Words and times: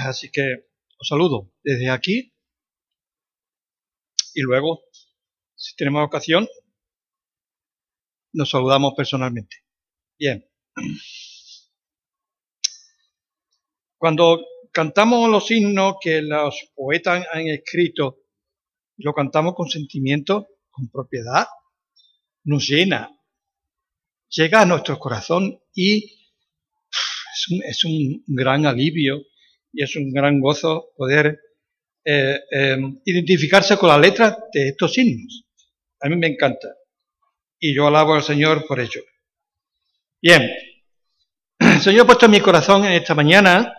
Así 0.06 0.30
que 0.30 0.70
os 0.98 1.08
saludo 1.08 1.52
desde 1.62 1.90
aquí 1.90 2.32
y 4.34 4.42
luego, 4.42 4.82
si 5.56 5.74
tenemos 5.76 6.06
ocasión, 6.06 6.48
nos 8.32 8.50
saludamos 8.50 8.94
personalmente. 8.96 9.56
Bien. 10.18 10.48
Cuando 13.98 14.40
cantamos 14.72 15.28
los 15.28 15.50
himnos 15.50 15.96
que 16.00 16.22
los 16.22 16.70
poetas 16.74 17.26
han 17.32 17.48
escrito, 17.48 18.18
lo 18.98 19.12
cantamos 19.12 19.54
con 19.54 19.68
sentimiento, 19.68 20.48
con 20.70 20.88
propiedad, 20.88 21.46
nos 22.44 22.68
llena, 22.68 23.10
llega 24.28 24.62
a 24.62 24.66
nuestro 24.66 24.98
corazón 24.98 25.60
y 25.74 26.20
es 27.64 27.84
un, 27.84 28.22
gran 28.26 28.66
alivio 28.66 29.22
y 29.72 29.82
es 29.82 29.96
un 29.96 30.12
gran 30.12 30.40
gozo 30.40 30.92
poder 30.96 31.38
eh, 32.04 32.40
em, 32.50 33.00
identificarse 33.04 33.76
con 33.76 33.88
la 33.88 33.98
letra 33.98 34.36
de 34.52 34.68
estos 34.68 34.96
himnos. 34.96 35.44
A 36.00 36.08
mí 36.08 36.16
me 36.16 36.28
encanta 36.28 36.68
y 37.58 37.74
yo 37.74 37.86
alabo 37.86 38.14
al 38.14 38.22
Señor 38.22 38.66
por 38.66 38.80
ello. 38.80 39.02
Bien, 40.20 40.50
el 41.58 41.80
Señor 41.80 42.02
ha 42.02 42.06
puesto 42.06 42.26
en 42.26 42.32
mi 42.32 42.40
corazón 42.40 42.84
en 42.84 42.92
esta 42.92 43.14
mañana, 43.14 43.74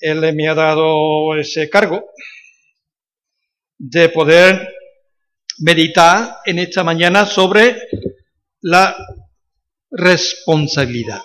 Él 0.00 0.34
me 0.34 0.48
ha 0.48 0.54
dado 0.54 1.36
ese 1.36 1.70
cargo 1.70 2.10
de 3.78 4.08
poder 4.08 4.74
meditar 5.58 6.38
en 6.44 6.58
esta 6.58 6.82
mañana 6.82 7.24
sobre 7.24 7.76
la 8.60 8.96
responsabilidad. 9.90 11.22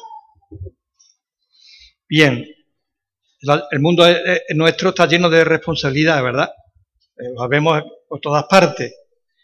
Bien, 2.07 2.45
el 3.41 3.79
mundo 3.79 4.05
nuestro 4.55 4.89
está 4.89 5.07
lleno 5.07 5.29
de 5.29 5.43
responsabilidad, 5.43 6.21
¿verdad? 6.23 6.49
Eh, 7.17 7.33
lo 7.35 7.47
vemos 7.47 7.81
por 8.07 8.19
todas 8.19 8.45
partes. 8.45 8.93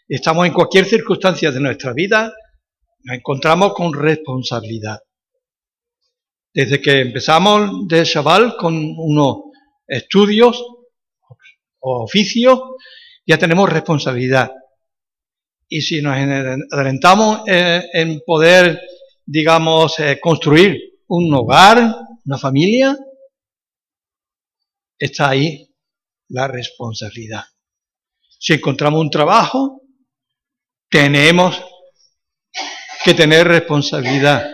Estamos 0.08 0.46
en 0.46 0.52
cualquier 0.52 0.84
circunstancia 0.84 1.52
de 1.52 1.60
nuestra 1.60 1.92
vida, 1.92 2.32
nos 3.04 3.16
encontramos 3.16 3.74
con 3.74 3.92
responsabilidad. 3.92 4.98
Desde 6.52 6.80
que 6.80 7.00
empezamos 7.00 7.86
de 7.86 8.04
chaval 8.04 8.56
con 8.56 8.74
unos 8.74 9.36
estudios 9.86 10.64
o 11.80 12.02
oficios, 12.04 12.58
ya 13.26 13.38
tenemos 13.38 13.70
responsabilidad. 13.70 14.50
Y 15.68 15.82
si 15.82 16.00
nos 16.00 16.16
adelantamos 16.16 17.42
eh, 17.46 17.84
en 17.92 18.20
poder, 18.24 18.80
digamos, 19.26 19.98
eh, 20.00 20.18
construir 20.20 21.02
un 21.08 21.32
hogar, 21.34 21.94
una 22.24 22.38
familia, 22.38 22.96
está 24.98 25.30
ahí 25.30 25.74
la 26.28 26.48
responsabilidad. 26.48 27.44
Si 28.38 28.52
encontramos 28.52 29.00
un 29.00 29.10
trabajo, 29.10 29.82
tenemos 30.90 31.62
que 33.04 33.14
tener 33.14 33.46
responsabilidad 33.46 34.48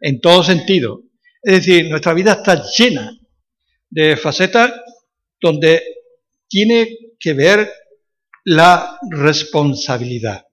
en 0.00 0.20
todo 0.20 0.42
sentido. 0.42 1.02
Es 1.42 1.66
decir, 1.66 1.88
nuestra 1.88 2.14
vida 2.14 2.32
está 2.32 2.62
llena 2.76 3.18
de 3.90 4.16
facetas 4.16 4.72
donde 5.40 5.82
tiene 6.48 6.88
que 7.18 7.32
ver 7.34 7.72
la 8.44 8.98
responsabilidad. 9.10 10.46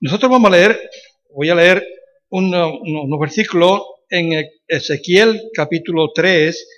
Nosotros 0.00 0.30
vamos 0.30 0.52
a 0.52 0.56
leer, 0.56 0.90
voy 1.34 1.48
a 1.48 1.54
leer 1.54 1.86
unos 2.28 3.20
versículos 3.20 3.82
en 4.10 4.44
Ezequiel 4.68 5.50
capítulo 5.54 6.12
3, 6.14 6.68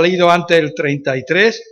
leído 0.00 0.30
antes 0.30 0.58
el 0.58 0.74
33. 0.74 1.62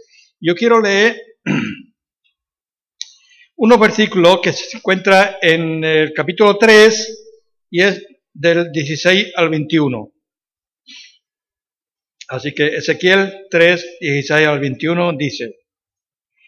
Yo 0.40 0.54
quiero 0.54 0.80
leer 0.80 1.20
unos 3.56 3.80
versículos 3.80 4.40
que 4.42 4.52
se 4.52 4.76
encuentra 4.76 5.38
en 5.42 5.84
el 5.84 6.12
capítulo 6.12 6.56
3 6.56 7.26
y 7.70 7.82
es 7.82 8.06
del 8.32 8.70
16 8.72 9.32
al 9.36 9.50
21. 9.50 10.12
Así 12.28 12.54
que 12.54 12.66
Ezequiel 12.66 13.46
3, 13.50 13.98
16 14.00 14.46
al 14.46 14.60
21 14.60 15.16
dice, 15.16 15.56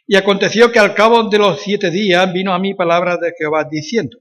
Y 0.07 0.17
aconteció 0.17 0.71
que 0.71 0.79
al 0.79 0.95
cabo 0.95 1.29
de 1.29 1.39
los 1.39 1.63
siete 1.63 1.91
días 1.91 2.31
vino 2.33 2.53
a 2.53 2.59
mí 2.59 2.75
palabra 2.75 3.17
de 3.17 3.33
Jehová 3.39 3.67
diciendo, 3.71 4.19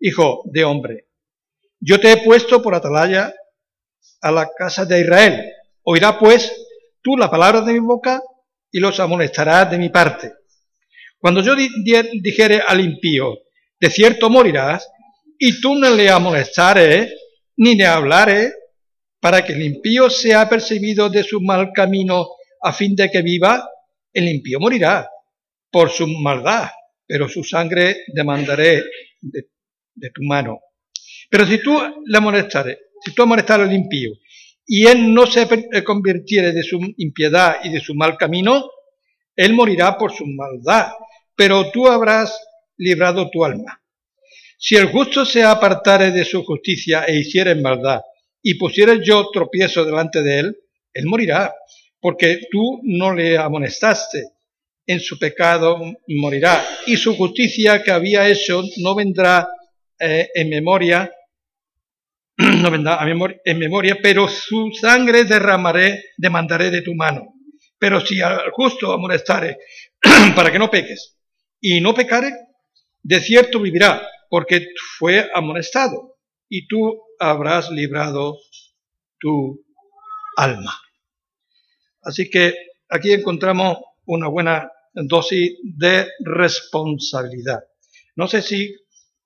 Hijo 0.00 0.42
de 0.46 0.64
hombre, 0.64 1.08
yo 1.78 2.00
te 2.00 2.12
he 2.12 2.24
puesto 2.24 2.62
por 2.62 2.74
atalaya 2.74 3.34
a 4.20 4.32
la 4.32 4.50
casa 4.56 4.84
de 4.84 5.00
Israel. 5.00 5.52
Oirá 5.84 6.18
pues 6.18 6.52
tú 7.02 7.16
la 7.16 7.30
palabra 7.30 7.60
de 7.62 7.72
mi 7.72 7.80
boca 7.80 8.22
y 8.70 8.80
los 8.80 8.98
amonestarás 9.00 9.70
de 9.70 9.78
mi 9.78 9.88
parte 9.88 10.32
cuando 11.22 11.40
yo 11.40 11.54
dijere 11.54 12.62
al 12.66 12.80
impío, 12.80 13.38
de 13.78 13.90
cierto 13.90 14.28
morirás, 14.28 14.90
y 15.38 15.60
tú 15.60 15.76
no 15.76 15.88
le 15.88 16.10
amonestares, 16.10 17.14
ni 17.58 17.76
le 17.76 17.86
hablares, 17.86 18.52
para 19.20 19.44
que 19.44 19.52
el 19.52 19.62
impío 19.62 20.10
sea 20.10 20.48
percibido 20.48 21.08
de 21.08 21.22
su 21.22 21.40
mal 21.40 21.70
camino 21.72 22.26
a 22.60 22.72
fin 22.72 22.96
de 22.96 23.08
que 23.08 23.22
viva, 23.22 23.64
el 24.12 24.28
impío 24.28 24.58
morirá 24.58 25.08
por 25.70 25.90
su 25.90 26.08
maldad, 26.08 26.68
pero 27.06 27.28
su 27.28 27.44
sangre 27.44 27.98
demandaré 28.08 28.82
de, 29.20 30.10
tu 30.12 30.24
mano. 30.24 30.58
Pero 31.30 31.46
si 31.46 31.62
tú 31.62 31.80
le 32.04 32.18
amonestares, 32.18 32.78
si 33.00 33.14
tú 33.14 33.22
amonestares 33.22 33.68
al 33.68 33.74
impío, 33.74 34.10
y 34.66 34.86
él 34.86 35.12
no 35.12 35.26
se 35.26 35.46
convirtiere 35.84 36.52
de 36.52 36.62
su 36.62 36.78
impiedad 36.96 37.56
y 37.64 37.70
de 37.70 37.80
su 37.80 37.94
mal 37.94 38.16
camino, 38.16 38.70
él 39.36 39.54
morirá 39.54 39.96
por 39.96 40.12
su 40.12 40.26
maldad, 40.26 40.92
pero 41.34 41.70
tú 41.70 41.88
habrás 41.88 42.36
librado 42.76 43.30
tu 43.30 43.44
alma. 43.44 43.82
Si 44.58 44.76
el 44.76 44.86
justo 44.86 45.24
se 45.24 45.42
apartare 45.42 46.12
de 46.12 46.24
su 46.24 46.44
justicia 46.44 47.04
e 47.04 47.18
hiciere 47.18 47.54
maldad, 47.56 48.00
y 48.42 48.54
pusiere 48.54 49.00
yo 49.04 49.28
tropiezo 49.32 49.84
delante 49.84 50.22
de 50.22 50.40
él, 50.40 50.56
él 50.92 51.06
morirá, 51.06 51.54
porque 52.00 52.40
tú 52.50 52.80
no 52.82 53.14
le 53.14 53.38
amonestaste. 53.38 54.30
En 54.84 54.98
su 54.98 55.16
pecado 55.18 55.78
morirá, 56.08 56.64
y 56.86 56.96
su 56.96 57.16
justicia 57.16 57.82
que 57.82 57.92
había 57.92 58.28
hecho 58.28 58.62
no 58.78 58.94
vendrá 58.96 59.48
eh, 59.98 60.28
en 60.34 60.48
memoria, 60.48 61.12
no 62.62 62.70
vendrá 62.70 62.98
en 63.44 63.58
memoria, 63.58 63.98
pero 64.02 64.28
su 64.28 64.70
sangre 64.80 65.24
derramaré, 65.24 66.02
demandaré 66.16 66.70
de 66.70 66.82
tu 66.82 66.94
mano. 66.94 67.34
Pero 67.78 68.00
si 68.00 68.20
al 68.20 68.50
justo 68.52 68.92
amonestare, 68.92 69.58
para 70.36 70.50
que 70.50 70.58
no 70.58 70.70
peques, 70.70 71.18
y 71.60 71.80
no 71.80 71.94
pecare, 71.94 72.32
de 73.02 73.20
cierto 73.20 73.60
vivirá, 73.60 74.06
porque 74.28 74.66
fue 74.98 75.30
amonestado, 75.34 76.16
y 76.48 76.66
tú 76.66 77.02
habrás 77.18 77.70
librado 77.70 78.38
tu 79.18 79.64
alma. 80.36 80.74
Así 82.02 82.28
que 82.28 82.54
aquí 82.88 83.12
encontramos 83.12 83.78
una 84.06 84.28
buena 84.28 84.70
dosis 84.94 85.52
de 85.62 86.08
responsabilidad. 86.24 87.60
No 88.16 88.28
sé 88.28 88.42
si 88.42 88.74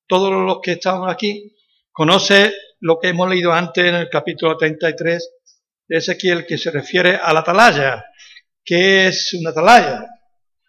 todos 0.07 0.31
los 0.31 0.61
que 0.63 0.73
estamos 0.73 1.11
aquí 1.11 1.57
conocen 1.91 2.53
lo 2.81 2.99
que 2.99 3.09
hemos 3.09 3.29
leído 3.29 3.53
antes 3.53 3.85
en 3.85 3.95
el 3.95 4.09
capítulo 4.09 4.57
33 4.57 5.31
de 5.89 5.97
Ezequiel, 5.97 6.47
que 6.47 6.59
se 6.59 6.71
refiere 6.71 7.17
a 7.17 7.33
la 7.33 7.41
atalaya. 7.41 8.05
¿Qué 8.65 9.07
es 9.07 9.35
una 9.35 9.51
atalaya? 9.51 10.07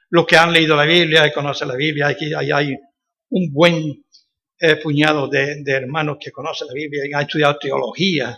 los 0.09 0.25
que 0.25 0.38
han 0.38 0.51
leído 0.51 0.75
la 0.75 0.85
Biblia 0.85 1.28
y 1.28 1.34
conocen 1.34 1.68
la 1.68 1.75
Biblia, 1.75 2.07
aquí 2.07 2.31
hay, 2.34 2.75
un 3.29 3.51
buen 3.51 4.06
eh, 4.59 4.78
puñado 4.78 5.28
de, 5.28 5.62
hermanos 5.66 6.18
que 6.19 6.31
conocen 6.31 6.68
la 6.68 6.73
Biblia 6.73 7.03
y 7.06 7.13
han 7.13 7.23
estudiado 7.23 7.57
teología 7.57 8.38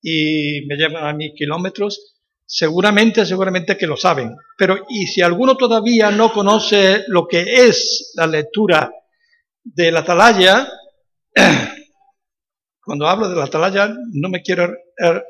y 0.00 0.64
me 0.66 0.76
llevan 0.76 1.06
a 1.06 1.12
mil 1.14 1.32
kilómetros, 1.34 2.14
seguramente, 2.46 3.26
seguramente 3.26 3.76
que 3.76 3.86
lo 3.86 3.96
saben. 3.96 4.36
Pero, 4.56 4.84
y 4.88 5.06
si 5.06 5.20
alguno 5.22 5.56
todavía 5.56 6.10
no 6.10 6.32
conoce 6.32 7.04
lo 7.08 7.26
que 7.26 7.40
es 7.66 8.12
la 8.14 8.26
lectura 8.26 8.92
de 9.64 9.90
la 9.90 10.00
atalaya, 10.00 10.68
cuando 12.84 13.06
hablo 13.06 13.28
de 13.28 13.36
la 13.36 13.44
atalaya 13.44 13.94
no 14.12 14.28
me 14.28 14.42
quiero 14.42 14.72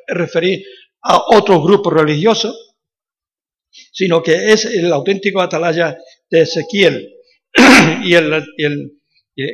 referir 0.09 0.65
a 1.03 1.23
otro 1.29 1.63
grupo 1.63 1.91
religioso, 1.91 2.55
sino 3.93 4.23
que 4.23 4.53
es 4.53 4.65
el 4.65 4.93
auténtico 4.93 5.41
atalaya 5.41 5.97
de 6.31 6.41
Ezequiel. 6.43 7.11
y, 8.05 8.13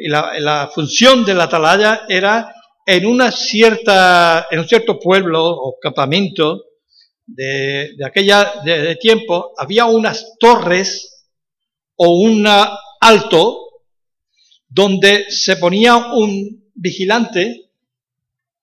la, 0.09 0.71
función 0.75 1.25
del 1.25 1.41
atalaya 1.41 2.03
era 2.09 2.55
en, 2.87 3.07
una 3.07 3.31
cierta, 3.31 4.47
en 4.51 4.61
un 4.61 4.69
cierto 4.69 4.99
pueblo 4.99 5.45
o 5.45 5.79
campamento 5.81 6.65
de, 7.27 7.97
aquella 8.05 8.53
de, 8.65 8.97
tiempo, 8.97 9.53
había 9.57 9.87
unas 9.87 10.37
torres 10.39 11.27
o 11.97 12.21
un 12.21 12.47
alto 13.01 13.71
donde 14.69 15.27
se 15.31 15.57
ponía 15.57 15.97
un 15.97 16.71
vigilante, 16.75 17.70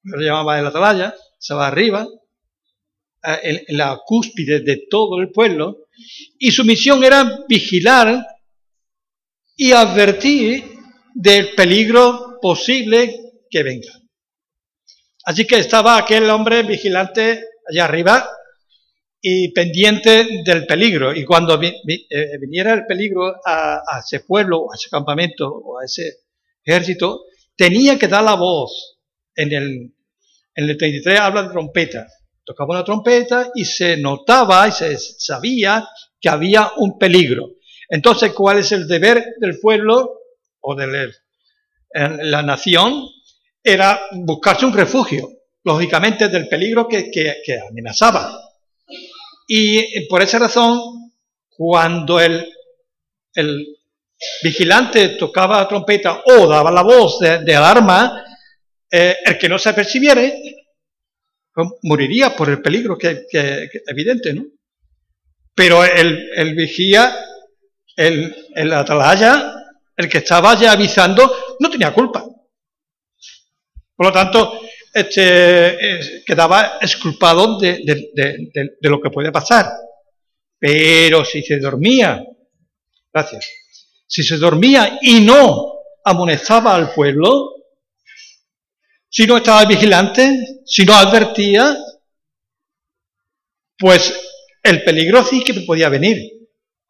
lo 0.08 0.22
llamaba 0.22 0.60
el 0.60 0.66
atalaya, 0.66 1.16
va 1.52 1.68
arriba, 1.68 2.08
en, 3.24 3.78
la 3.78 4.00
cúspide 4.06 4.62
de 4.62 4.86
todo 4.90 5.20
el 5.20 5.32
pueblo 5.32 5.88
y 6.38 6.52
su 6.52 6.64
misión 6.64 7.04
era 7.04 7.44
vigilar 7.48 8.26
y 9.56 9.72
advertir 9.72 10.64
del 11.14 11.54
peligro 11.56 12.38
posible 12.42 13.16
que 13.50 13.64
venga. 13.64 13.92
Así 15.26 15.46
que 15.46 15.58
estaba 15.58 15.98
aquel 15.98 16.30
hombre 16.30 16.64
vigilante 16.64 17.44
allá 17.70 17.86
arriba 17.86 18.30
y 19.20 19.52
pendiente 19.52 20.44
del 20.46 20.66
peligro. 20.66 21.14
Y 21.14 21.26
cuando 21.26 21.62
eh, 21.62 22.38
viniera 22.40 22.74
el 22.74 22.86
peligro 22.86 23.36
a, 23.44 23.82
ese 24.00 24.22
pueblo, 24.22 24.72
a 24.72 24.76
ese 24.76 24.90
campamento, 24.90 25.50
o 25.50 25.80
a 25.80 25.86
ese 25.86 26.20
ejército, 26.64 27.26
tenía 27.56 27.98
que 27.98 28.08
dar 28.08 28.24
la 28.24 28.36
voz. 28.36 28.94
En 29.36 29.52
el, 29.54 29.94
en 30.58 30.70
el 30.70 30.76
33 30.76 31.20
habla 31.20 31.44
de 31.44 31.50
trompeta. 31.50 32.08
Tocaba 32.44 32.74
una 32.74 32.84
trompeta 32.84 33.52
y 33.54 33.64
se 33.64 33.96
notaba 33.98 34.68
y 34.68 34.72
se 34.72 34.98
sabía 34.98 35.88
que 36.20 36.30
había 36.30 36.72
un 36.78 36.98
peligro. 36.98 37.52
Entonces, 37.88 38.34
¿cuál 38.34 38.58
es 38.58 38.72
el 38.72 38.88
deber 38.88 39.24
del 39.40 39.60
pueblo 39.60 40.20
o 40.60 40.76
de 40.76 41.12
la 41.94 42.42
nación? 42.42 43.08
Era 43.64 44.02
buscarse 44.12 44.66
un 44.66 44.74
refugio, 44.74 45.30
lógicamente 45.64 46.28
del 46.28 46.48
peligro 46.48 46.88
que, 46.88 47.12
amenazaba. 47.70 48.42
Y 49.48 50.08
por 50.08 50.24
esa 50.24 50.40
razón, 50.40 51.12
cuando 51.50 52.20
el, 52.20 52.52
el 53.36 53.78
vigilante 54.42 55.10
tocaba 55.10 55.58
la 55.58 55.68
trompeta 55.68 56.24
o 56.26 56.48
daba 56.48 56.72
la 56.72 56.82
voz 56.82 57.20
de, 57.20 57.56
alarma, 57.56 58.24
eh, 58.92 59.16
el 59.26 59.38
que 59.38 59.50
no 59.50 59.60
se 59.60 59.70
apercibiere 59.70 60.68
pues, 61.54 61.68
moriría 61.84 62.36
por 62.36 62.50
el 62.50 62.62
peligro 62.62 62.98
que, 62.98 63.26
que, 63.30 63.70
evidente, 63.88 64.34
¿no? 64.34 64.46
Pero 65.56 65.84
el, 65.84 66.30
el 66.36 66.54
vigía, 66.54 67.16
el, 67.96 68.36
el 68.54 68.74
atalaya, 68.74 69.56
el 69.96 70.08
que 70.08 70.20
estaba 70.20 70.56
ya 70.56 70.74
avisando, 70.74 71.36
no 71.60 71.70
tenía 71.70 71.94
culpa. 71.94 72.24
Por 73.96 74.06
lo 74.06 74.12
tanto, 74.12 74.62
este, 74.94 76.24
quedaba 76.26 76.78
exculpado 76.82 77.60
de, 77.60 77.84
lo 78.82 79.02
que 79.02 79.10
puede 79.10 79.32
pasar. 79.32 79.66
Pero 80.60 81.26
si 81.26 81.42
se 81.42 81.60
dormía, 81.60 82.24
gracias, 83.14 83.50
si 84.06 84.24
se 84.24 84.38
dormía 84.38 85.00
y 85.02 85.22
no 85.22 85.74
amonestaba 86.04 86.76
al 86.76 86.94
pueblo, 86.94 87.57
si 89.10 89.26
no 89.26 89.38
estaba 89.38 89.66
vigilante, 89.66 90.62
si 90.66 90.86
no 90.86 90.94
advertía, 90.94 91.78
pues 93.78 94.14
el 94.64 94.84
peligro 94.84 95.24
sí 95.24 95.44
que 95.44 95.54
podía 95.62 95.90
venir 95.90 96.18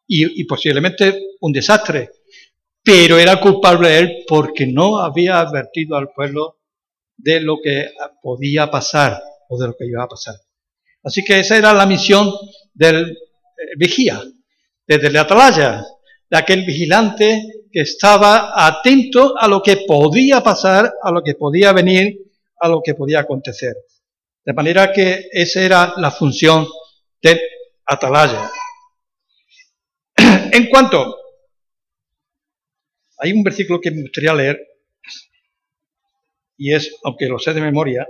y, 0.06 0.44
posiblemente 0.44 1.36
un 1.40 1.52
desastre. 1.52 2.10
Pero 2.82 3.18
era 3.18 3.40
culpable 3.40 3.98
él 3.98 4.24
porque 4.26 4.66
no 4.66 4.98
había 4.98 5.40
advertido 5.40 5.96
al 5.96 6.10
pueblo 6.10 6.58
de 7.16 7.40
lo 7.40 7.58
que 7.62 7.90
podía 8.22 8.70
pasar 8.70 9.20
o 9.48 9.58
de 9.58 9.68
lo 9.68 9.76
que 9.76 9.86
iba 9.86 10.02
a 10.02 10.08
pasar. 10.08 10.36
Así 11.02 11.22
que 11.22 11.40
esa 11.40 11.56
era 11.56 11.74
la 11.74 11.86
misión 11.86 12.32
del 12.72 13.10
eh, 13.10 13.16
vigía, 13.76 14.22
desde 14.86 15.10
la 15.10 15.22
atalaya, 15.22 15.84
de 16.30 16.36
aquel 16.36 16.64
vigilante 16.64 17.57
que 17.72 17.80
estaba 17.80 18.66
atento 18.66 19.34
a 19.38 19.48
lo 19.48 19.62
que 19.62 19.78
podía 19.86 20.42
pasar, 20.42 20.92
a 21.02 21.10
lo 21.10 21.22
que 21.22 21.34
podía 21.34 21.72
venir, 21.72 22.18
a 22.60 22.68
lo 22.68 22.82
que 22.82 22.94
podía 22.94 23.20
acontecer. 23.20 23.74
De 24.44 24.52
manera 24.52 24.92
que 24.92 25.28
esa 25.30 25.62
era 25.62 25.94
la 25.96 26.10
función 26.10 26.66
del 27.22 27.40
atalaya. 27.86 28.50
En 30.50 30.68
cuanto, 30.70 31.16
hay 33.18 33.32
un 33.32 33.42
versículo 33.42 33.80
que 33.80 33.90
me 33.90 34.02
gustaría 34.02 34.34
leer 34.34 34.58
y 36.56 36.74
es, 36.74 36.96
aunque 37.04 37.26
lo 37.26 37.38
sé 37.38 37.54
de 37.54 37.60
memoria, 37.60 38.06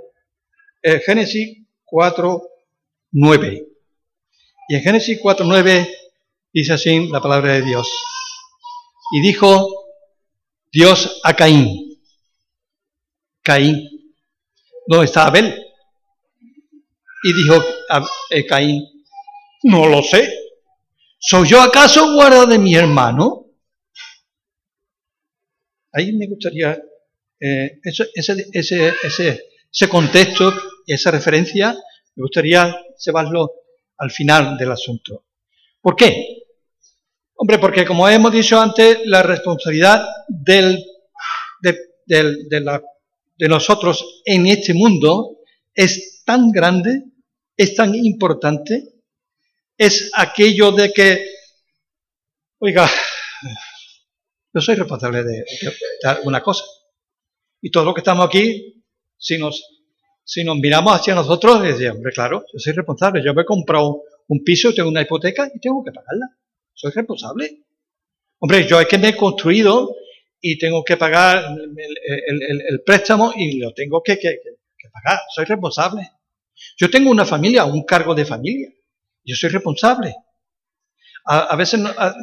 Génesis 1.05 1.67
4, 1.85 2.43
9. 3.13 3.67
Y 4.69 4.75
en 4.75 4.83
Génesis 4.83 5.19
4, 5.21 5.45
9 5.47 5.89
dice 6.53 6.73
así 6.73 7.09
la 7.09 7.21
palabra 7.21 7.53
de 7.53 7.63
Dios. 7.63 7.91
Y 9.13 9.21
dijo 9.21 9.69
Dios 10.71 11.21
a 11.25 11.35
Caín, 11.35 11.99
Caín, 13.43 13.89
¿dónde 14.87 15.07
está 15.07 15.27
Abel? 15.27 15.65
Y 17.23 17.33
dijo 17.33 17.65
a 17.89 18.07
eh, 18.31 18.45
Caín, 18.47 18.85
no 19.63 19.87
lo 19.87 20.03
sé. 20.03 20.33
¿Soy 21.19 21.49
yo 21.49 21.61
acaso 21.61 22.15
guarda 22.15 22.47
de 22.47 22.59
mi 22.59 22.75
hermano? 22.75 23.47
Ahí 25.93 26.13
me 26.13 26.29
gustaría 26.29 26.79
eh, 27.41 27.81
ese, 27.83 28.09
ese, 28.15 28.47
ese, 28.53 29.43
ese, 29.73 29.89
contexto, 29.89 30.53
esa 30.87 31.11
referencia, 31.11 31.73
me 32.17 32.23
gustaría 32.23 32.77
llevarlo 33.05 33.53
al 33.97 34.11
final 34.11 34.57
del 34.59 34.73
asunto. 34.73 35.25
¿Por 35.81 35.97
qué? 35.97 36.38
Hombre, 37.41 37.61
porque 37.61 37.87
como 37.87 38.09
hemos 38.09 38.33
dicho 38.33 38.61
antes, 38.61 38.99
la 39.05 39.23
responsabilidad 39.23 40.05
del, 40.27 40.85
de, 41.61 41.79
de, 42.05 42.61
la, 42.61 42.83
de 43.37 43.49
nosotros 43.49 44.23
en 44.25 44.49
este 44.49 44.75
mundo 44.75 45.39
es 45.73 46.25
tan 46.25 46.51
grande, 46.51 47.05
es 47.57 47.77
tan 47.77 47.95
importante, 47.95 48.83
es 49.77 50.11
aquello 50.15 50.73
de 50.73 50.93
que, 50.93 51.27
oiga, 52.59 52.91
yo 54.53 54.61
soy 54.61 54.75
responsable 54.75 55.23
de, 55.23 55.45
de 56.03 56.09
alguna 56.09 56.43
cosa. 56.43 56.65
Y 57.63 57.71
todos 57.71 57.87
los 57.87 57.95
que 57.95 58.01
estamos 58.01 58.27
aquí, 58.27 58.83
si 59.17 59.39
nos, 59.39 59.63
si 60.25 60.43
nos 60.43 60.57
miramos 60.57 60.93
hacia 60.93 61.15
nosotros, 61.15 61.63
decimos, 61.63 61.99
hombre, 61.99 62.13
claro, 62.13 62.45
yo 62.53 62.59
soy 62.59 62.73
responsable. 62.73 63.23
Yo 63.25 63.33
me 63.33 63.43
he 63.43 63.47
comprado 63.47 64.03
un 64.27 64.43
piso, 64.43 64.75
tengo 64.75 64.89
una 64.89 65.03
hipoteca 65.03 65.49
y 65.55 65.61
tengo 65.61 65.85
que 65.85 65.93
pagarla. 65.93 66.37
Soy 66.79 66.93
responsable. 66.93 67.65
Hombre, 68.39 68.65
yo 68.69 68.81
es 68.81 68.87
que 68.87 68.99
me 68.99 69.09
he 69.09 69.17
construido 69.17 69.97
y 70.41 70.57
tengo 70.59 70.85
que 70.85 70.97
pagar 70.97 71.45
el, 71.49 72.83
préstamo 72.87 73.33
y 73.35 73.59
lo 73.59 73.75
tengo 73.75 74.01
que, 74.01 74.17
pagar. 74.93 75.21
Soy 75.35 75.45
responsable. 75.45 76.09
Yo 76.77 76.89
tengo 76.89 77.11
una 77.11 77.25
familia, 77.25 77.65
un 77.65 77.83
cargo 77.83 78.15
de 78.15 78.25
familia. 78.25 78.69
Yo 79.25 79.35
soy 79.35 79.51
responsable. 79.51 80.15
A, 81.25 81.41
a 81.41 81.57
veces 81.57 81.81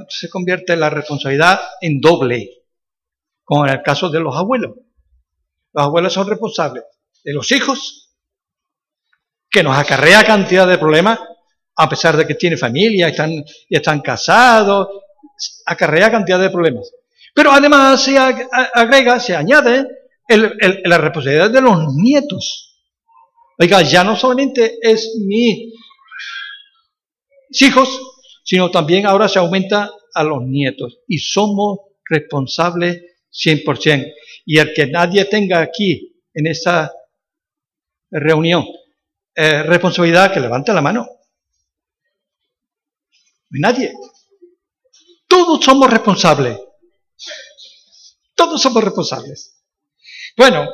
se 0.08 0.30
convierte 0.30 0.78
la 0.78 0.90
responsabilidad 0.90 1.60
en 1.82 2.00
doble, 2.00 2.50
como 3.44 3.66
en 3.66 3.74
el 3.74 3.82
caso 3.82 4.10
de 4.10 4.22
los 4.22 4.38
abuelos. 4.38 4.78
Los 5.74 5.84
abuelos 5.84 6.14
son 6.14 6.30
responsables 6.30 6.86
de 7.26 7.34
los 7.34 7.52
hijos, 7.52 8.16
que 9.52 9.64
nos 9.64 9.78
acarrea 9.78 10.24
cantidad 10.24 10.66
de 10.66 10.78
problemas, 10.78 11.20
a 11.78 11.90
pesar 11.90 12.16
de 12.16 12.26
que 12.26 12.36
tiene 12.36 12.58
familia, 12.58 13.10
están, 13.10 13.44
están 13.70 14.02
casados, 14.02 14.88
acarrea 15.66 16.12
cantidad 16.12 16.40
de 16.40 16.50
problemas. 16.50 16.92
Pero 17.34 17.52
además 17.52 18.02
se 18.02 18.18
agrega, 18.18 19.20
se 19.20 19.36
añade 19.36 19.86
la 20.28 20.98
responsabilidad 20.98 21.52
de 21.52 21.62
los 21.62 21.94
nietos. 21.96 22.80
Oiga, 23.60 23.82
ya 23.82 24.04
no 24.04 24.16
solamente 24.16 24.78
es 24.82 25.18
mis 25.26 25.74
hijos, 27.62 27.90
sino 28.44 28.72
también 28.72 29.06
ahora 29.06 29.28
se 29.28 29.40
aumenta 29.40 29.92
a 30.14 30.24
los 30.24 30.44
nietos. 30.44 31.00
Y 31.08 31.18
somos 31.18 31.80
responsables 32.10 33.02
100%. 33.32 34.14
Y 34.46 34.60
el 34.60 34.74
que 34.74 34.88
nadie 34.88 35.26
tenga 35.26 35.60
aquí, 35.60 36.22
en 36.34 36.48
esta 36.48 36.92
reunión, 38.12 38.66
eh, 39.36 39.64
responsabilidad, 39.64 40.34
que 40.34 40.40
levante 40.40 40.74
la 40.74 40.82
mano. 40.82 41.08
Nadie. 43.50 43.94
Todos 45.28 45.64
somos 45.64 45.90
responsables. 45.90 46.60
Todos 48.34 48.62
somos 48.62 48.84
responsables. 48.84 49.64
Bueno, 50.38 50.70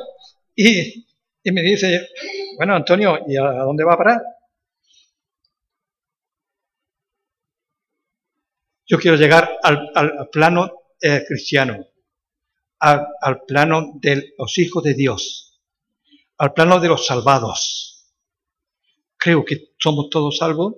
y, 0.54 1.06
me 1.44 1.62
dice, 1.62 2.08
bueno, 2.56 2.74
Antonio, 2.74 3.18
¿y 3.26 3.36
a 3.36 3.64
dónde 3.64 3.84
va 3.84 3.94
a 3.94 3.98
parar? 3.98 4.22
Yo 8.86 8.98
quiero 8.98 9.16
llegar 9.16 9.58
al, 9.62 10.28
plano 10.30 10.70
eh, 11.00 11.24
cristiano 11.26 11.92
al, 12.82 13.42
plano 13.46 13.92
de 13.94 14.34
los 14.36 14.58
hijos 14.58 14.82
de 14.82 14.94
Dios, 14.94 15.60
al 16.36 16.52
plano 16.52 16.80
de 16.80 16.88
los 16.88 17.06
salvados. 17.06 18.12
Creo 19.16 19.44
que 19.44 19.72
somos 19.78 20.10
todos 20.10 20.38
salvos, 20.38 20.74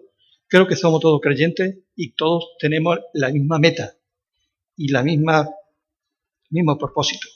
creo 0.55 0.69
que 0.69 0.77
somos 0.77 1.01
todos 1.01 1.21
creyentes 1.21 1.81
y 1.97 2.15
todos 2.15 2.51
tenemos 2.61 2.97
la 3.13 3.29
misma 3.31 3.59
meta 3.59 3.93
y 4.77 4.87
la 4.87 5.03
misma 5.03 5.51
mismo 6.49 6.79
propósito. 6.79 7.27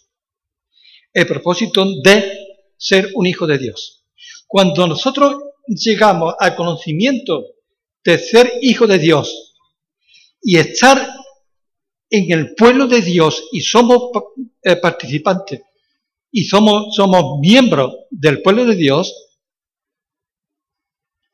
El 1.13 1.27
propósito 1.27 1.85
de 2.05 2.33
ser 2.77 3.11
un 3.17 3.27
hijo 3.27 3.45
de 3.49 3.59
Dios. 3.59 4.07
Cuando 4.47 4.87
nosotros 4.87 5.35
llegamos 5.67 6.37
al 6.39 6.55
conocimiento 6.55 7.43
de 8.05 8.19
ser 8.19 8.53
hijo 8.63 8.87
de 8.87 9.01
Dios 9.01 9.57
y 10.41 10.59
estar 10.59 11.05
en 12.11 12.31
el 12.31 12.55
pueblo 12.55 12.87
de 12.87 13.01
Dios 13.03 13.49
y 13.51 13.63
somos 13.63 14.13
eh, 14.63 14.77
participantes 14.77 15.63
y 16.31 16.45
somos, 16.45 16.95
somos 16.95 17.41
miembros 17.41 17.97
del 18.13 18.43
pueblo 18.43 18.65
de 18.65 18.77
Dios, 18.77 19.13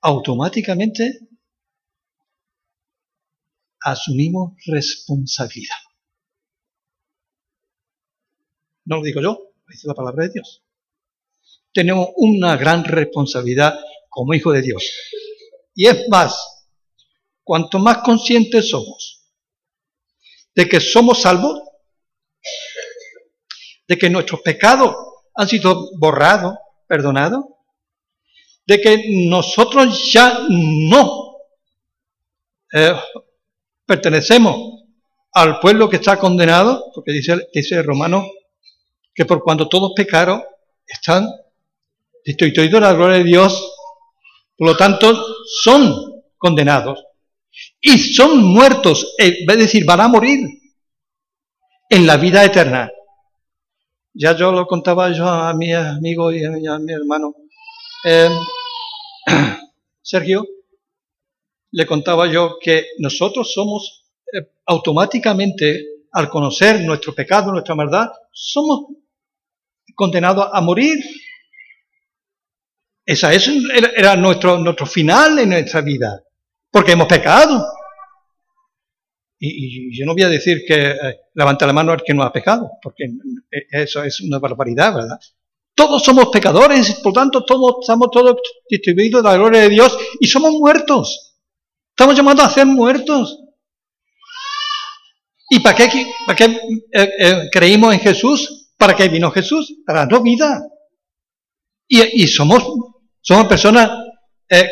automáticamente 0.00 1.28
asumimos 3.84 4.54
responsabilidad. 4.66 5.76
No 8.86 8.96
lo 8.96 9.02
digo 9.02 9.20
yo, 9.20 9.30
lo 9.30 9.70
dice 9.70 9.86
la 9.86 9.94
palabra 9.94 10.24
de 10.24 10.32
Dios. 10.32 10.62
Tenemos 11.72 12.08
una 12.16 12.56
gran 12.56 12.84
responsabilidad 12.84 13.78
como 14.08 14.34
hijo 14.34 14.52
de 14.52 14.62
Dios. 14.62 14.90
Y 15.74 15.86
es 15.86 16.08
más, 16.08 16.64
cuanto 17.42 17.78
más 17.78 17.98
conscientes 17.98 18.70
somos 18.70 19.24
de 20.54 20.68
que 20.68 20.80
somos 20.80 21.20
salvos, 21.20 21.60
de 23.88 23.98
que 23.98 24.08
nuestros 24.08 24.40
pecados 24.40 24.94
han 25.34 25.48
sido 25.48 25.90
borrados, 25.98 26.54
perdonados, 26.86 27.44
de 28.66 28.80
que 28.80 29.04
nosotros 29.28 30.10
ya 30.12 30.46
no 30.48 31.34
eh, 32.72 32.94
pertenecemos 33.86 34.84
al 35.32 35.58
pueblo 35.60 35.88
que 35.88 35.96
está 35.96 36.18
condenado, 36.18 36.90
porque 36.94 37.12
dice, 37.12 37.48
dice 37.52 37.82
romano 37.82 38.26
que 39.14 39.24
por 39.24 39.42
cuando 39.42 39.68
todos 39.68 39.92
pecaron, 39.94 40.42
están 40.86 41.28
destituidos 42.24 42.74
de 42.74 42.80
la 42.80 42.92
gloria 42.92 43.18
de 43.18 43.24
Dios, 43.24 43.72
por 44.56 44.68
lo 44.68 44.76
tanto, 44.76 45.14
son 45.62 46.22
condenados 46.38 47.04
y 47.80 47.98
son 47.98 48.42
muertos, 48.42 49.14
es 49.18 49.46
decir, 49.46 49.84
van 49.84 50.00
a 50.00 50.08
morir 50.08 50.40
en 51.88 52.06
la 52.06 52.16
vida 52.16 52.44
eterna. 52.44 52.90
Ya 54.12 54.36
yo 54.36 54.52
lo 54.52 54.66
contaba 54.66 55.10
yo 55.10 55.26
a 55.28 55.52
mi 55.54 55.72
amigo 55.72 56.32
y 56.32 56.44
a 56.44 56.78
mi, 56.78 56.92
hermano 56.92 57.34
eh, 58.04 58.30
Sergio, 60.02 60.46
le 61.74 61.86
contaba 61.86 62.28
yo 62.28 62.56
que 62.60 62.86
nosotros 62.98 63.52
somos 63.52 64.04
eh, 64.32 64.46
automáticamente, 64.66 65.84
al 66.12 66.28
conocer 66.28 66.80
nuestro 66.82 67.12
pecado, 67.12 67.50
nuestra 67.50 67.74
maldad, 67.74 68.10
somos 68.30 68.86
condenados 69.96 70.48
a 70.52 70.60
morir. 70.60 71.04
Esa 73.04 73.34
es, 73.34 73.50
era 73.96 74.14
nuestro, 74.14 74.56
nuestro 74.58 74.86
final 74.86 75.40
en 75.40 75.48
nuestra 75.48 75.80
vida, 75.80 76.22
porque 76.70 76.92
hemos 76.92 77.08
pecado. 77.08 77.66
Y, 79.40 79.98
yo 79.98 80.06
no 80.06 80.12
voy 80.12 80.22
a 80.22 80.28
decir 80.28 80.62
que 80.66 80.90
eh, 80.92 81.20
levanta 81.34 81.66
la 81.66 81.72
mano 81.72 81.90
al 81.90 82.04
que 82.04 82.14
no 82.14 82.22
ha 82.22 82.32
pecado, 82.32 82.70
porque 82.80 83.06
eso 83.72 84.04
es 84.04 84.20
una 84.20 84.38
barbaridad, 84.38 84.94
¿verdad? 84.94 85.18
Todos 85.74 86.04
somos 86.04 86.28
pecadores, 86.28 87.00
por 87.02 87.12
tanto 87.12 87.44
todos 87.44 87.78
estamos 87.80 88.12
todos 88.12 88.36
distribuidos 88.70 89.24
de 89.24 89.28
la 89.28 89.36
gloria 89.36 89.62
de 89.62 89.70
Dios 89.70 89.98
y 90.20 90.28
somos 90.28 90.52
muertos. 90.52 91.32
Estamos 91.96 92.16
llamados 92.16 92.44
a 92.44 92.50
ser 92.50 92.66
muertos. 92.66 93.38
¿Y 95.48 95.60
para 95.60 95.76
qué, 95.76 96.06
para 96.26 96.36
qué 96.36 96.58
eh, 96.92 97.48
creímos 97.52 97.94
en 97.94 98.00
Jesús? 98.00 98.72
¿Para 98.76 98.96
qué 98.96 99.08
vino 99.08 99.30
Jesús? 99.30 99.72
Para 99.86 100.00
darnos 100.00 100.24
vida. 100.24 100.60
Y, 101.86 102.26
somos, 102.26 102.64
somos 103.20 103.46
personas 103.46 103.90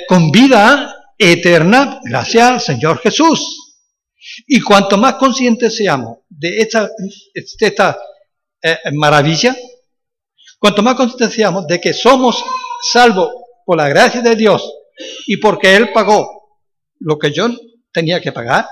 con 0.09 0.33
vida 0.33 0.97
eterna 1.17 2.01
gracias 2.03 2.51
al 2.51 2.61
Señor 2.61 2.99
Jesús. 2.99 3.77
Y 4.49 4.61
cuanto 4.61 4.99
más 4.99 5.15
conscientes 5.15 5.77
seamos 5.77 6.19
de 6.29 6.59
esta, 6.59 6.91
esta 7.35 7.99
eh, 8.61 8.79
maravilla, 8.95 9.57
cuanto 10.59 10.83
más 10.83 10.97
conscientes 10.97 11.33
seamos 11.33 11.69
de 11.69 11.81
que 11.81 11.93
somos 11.93 12.43
salvos 12.93 13.31
por 13.65 13.77
la 13.77 13.89
gracia 13.89 14.23
de 14.23 14.35
Dios 14.35 14.69
y 15.29 15.37
porque 15.37 15.77
Él 15.77 15.93
pagó 15.93 16.42
lo 17.05 17.19
que 17.19 17.33
yo 17.33 17.49
tenía 17.93 18.21
que 18.21 18.33
pagar, 18.33 18.67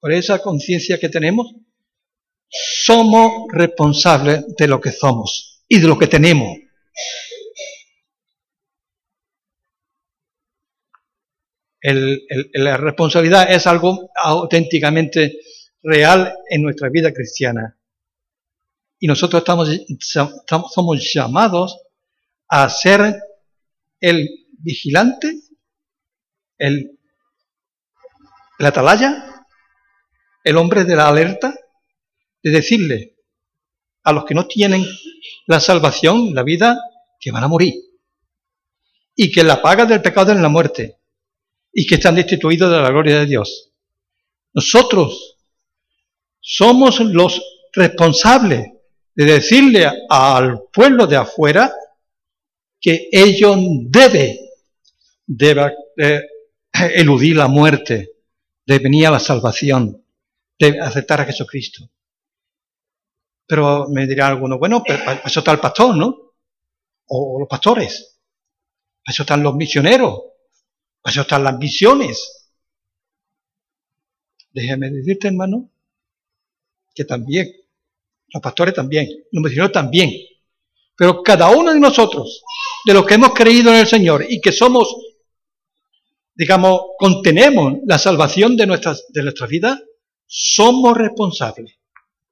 por 0.00 0.12
esa 0.12 0.40
conciencia 0.40 0.98
que 0.98 1.08
tenemos, 1.08 1.54
somos 2.48 3.46
responsables 3.52 4.44
de 4.56 4.66
lo 4.66 4.80
que 4.80 4.90
somos 4.90 5.62
y 5.68 5.78
de 5.78 5.86
lo 5.86 5.98
que 5.98 6.06
tenemos. 6.06 6.58
la 11.84 12.76
responsabilidad 12.76 13.52
es 13.52 13.66
algo 13.66 14.12
auténticamente 14.14 15.40
real 15.82 16.32
en 16.48 16.62
nuestra 16.62 16.88
vida 16.88 17.12
cristiana. 17.12 17.76
Y 19.00 19.08
nosotros 19.08 19.42
estamos, 19.42 19.68
somos 20.72 21.12
llamados 21.12 21.76
a 22.48 22.68
ser 22.70 23.20
el 23.98 24.41
vigilante, 24.62 25.40
el, 26.58 26.98
atalaya, 28.58 29.44
el 30.44 30.56
hombre 30.56 30.84
de 30.84 30.96
la 30.96 31.08
alerta, 31.08 31.54
de 32.42 32.50
decirle 32.50 33.16
a 34.04 34.12
los 34.12 34.24
que 34.24 34.34
no 34.34 34.46
tienen 34.46 34.84
la 35.46 35.60
salvación, 35.60 36.34
la 36.34 36.42
vida, 36.42 36.78
que 37.20 37.30
van 37.30 37.44
a 37.44 37.48
morir. 37.48 37.74
Y 39.14 39.30
que 39.30 39.44
la 39.44 39.60
paga 39.60 39.84
del 39.84 40.02
pecado 40.02 40.32
es 40.32 40.40
la 40.40 40.48
muerte 40.48 40.98
y 41.72 41.86
que 41.86 41.96
están 41.96 42.14
destituidos 42.14 42.70
de 42.70 42.80
la 42.80 42.90
gloria 42.90 43.20
de 43.20 43.26
Dios. 43.26 43.72
Nosotros 44.52 45.38
somos 46.40 47.00
los 47.00 47.40
responsables 47.72 48.66
de 49.14 49.24
decirle 49.24 49.90
al 50.08 50.62
pueblo 50.72 51.06
de 51.06 51.16
afuera 51.16 51.72
que 52.80 53.08
ellos 53.12 53.56
debe, 53.88 54.38
eh, 55.38 56.22
eludir 56.94 57.36
la 57.36 57.48
muerte, 57.48 58.10
de 58.66 58.78
venir 58.78 59.06
a 59.06 59.12
la 59.12 59.20
salvación, 59.20 60.04
de 60.58 60.80
aceptar 60.80 61.20
a 61.20 61.24
Jesucristo. 61.24 61.88
Pero 63.46 63.88
me 63.88 64.06
dirá 64.06 64.28
alguno, 64.28 64.58
bueno, 64.58 64.82
para 64.82 65.14
eso 65.24 65.40
está 65.40 65.52
el 65.52 65.60
pastor, 65.60 65.96
¿no? 65.96 66.34
O, 67.06 67.38
los 67.38 67.48
pastores. 67.48 68.18
Para 69.04 69.12
eso 69.12 69.22
están 69.24 69.42
los 69.42 69.54
misioneros. 69.54 70.22
Pues 71.02 71.14
eso 71.14 71.22
están 71.22 71.44
las 71.44 71.58
visiones. 71.58 72.50
Déjeme 74.52 74.90
decirte, 74.90 75.28
hermano, 75.28 75.70
que 76.94 77.04
también, 77.04 77.50
los 78.28 78.42
pastores 78.42 78.74
también, 78.74 79.08
los 79.32 79.42
misioneros 79.42 79.72
también, 79.72 80.10
pero 80.96 81.22
cada 81.22 81.50
uno 81.50 81.72
de 81.72 81.80
nosotros, 81.80 82.44
de 82.84 82.94
los 82.94 83.06
que 83.06 83.14
hemos 83.14 83.32
creído 83.32 83.72
en 83.72 83.80
el 83.80 83.86
Señor 83.86 84.24
y 84.28 84.40
que 84.40 84.52
somos, 84.52 84.94
digamos, 86.34 86.80
contenemos 86.98 87.74
la 87.86 87.98
salvación 87.98 88.56
de 88.56 88.66
nuestras, 88.66 89.06
de 89.08 89.22
nuestra 89.22 89.46
vida, 89.46 89.80
somos 90.26 90.96
responsables. 90.96 91.78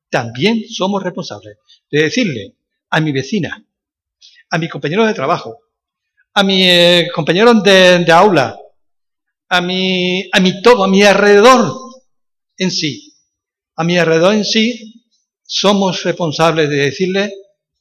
También 0.08 0.64
somos 0.68 1.02
responsables 1.02 1.58
de 1.90 2.02
decirle 2.02 2.56
a 2.90 3.00
mi 3.00 3.12
vecina, 3.12 3.64
a 4.50 4.58
mis 4.58 4.70
compañeros 4.70 5.06
de 5.06 5.14
trabajo, 5.14 5.58
a 6.34 6.42
mis 6.42 6.64
eh, 6.66 7.08
compañeros 7.14 7.62
de, 7.62 8.04
aula, 8.12 8.58
a 9.48 9.60
mi, 9.60 10.28
a 10.32 10.40
mi 10.40 10.62
todo, 10.62 10.84
a 10.84 10.88
mi 10.88 11.02
alrededor 11.02 11.72
en 12.56 12.70
sí. 12.70 13.14
A 13.76 13.84
mi 13.84 13.98
alrededor 13.98 14.34
en 14.34 14.44
sí 14.44 15.06
somos 15.42 16.02
responsables 16.02 16.68
de 16.68 16.76
decirle, 16.76 17.32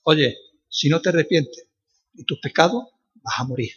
oye, 0.03 0.37
si 0.69 0.89
no 0.89 1.01
te 1.01 1.09
arrepientes 1.09 1.67
de 2.13 2.23
tus 2.23 2.39
pecados, 2.39 2.85
vas 3.15 3.39
a 3.39 3.43
morir. 3.43 3.71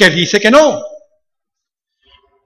Que 0.00 0.08
dice 0.08 0.40
que 0.40 0.50
no. 0.50 0.82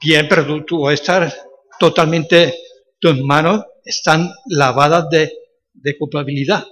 Bien, 0.02 0.26
pero 0.28 0.44
tú, 0.44 0.64
tú 0.64 0.90
estar 0.90 1.32
totalmente, 1.78 2.52
tus 2.98 3.16
manos 3.20 3.64
están 3.84 4.28
lavadas 4.46 5.08
de, 5.08 5.32
de 5.72 5.96
culpabilidad. 5.96 6.64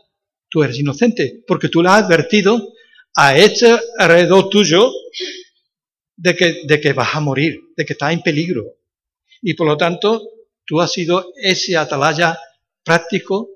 Tú 0.49 0.65
eres 0.65 0.81
inocente, 0.81 1.45
porque 1.47 1.69
tú 1.69 1.85
le 1.85 1.89
has 1.89 2.03
advertido 2.03 2.73
a 3.15 3.37
ese 3.37 3.79
alrededor 3.97 4.49
tuyo 4.49 4.91
de 6.17 6.35
que, 6.35 6.63
de 6.65 6.81
que 6.81 6.93
vas 6.93 7.15
a 7.15 7.21
morir, 7.21 7.61
de 7.77 7.85
que 7.85 7.93
estás 7.93 8.13
en 8.13 8.23
peligro. 8.23 8.65
Y 9.41 9.55
por 9.55 9.69
lo 9.69 9.77
tanto, 9.77 10.31
tú 10.67 10.81
has 10.81 10.91
sido 10.91 11.33
ese 11.37 11.77
atalaya 11.77 12.37
práctico 12.83 13.51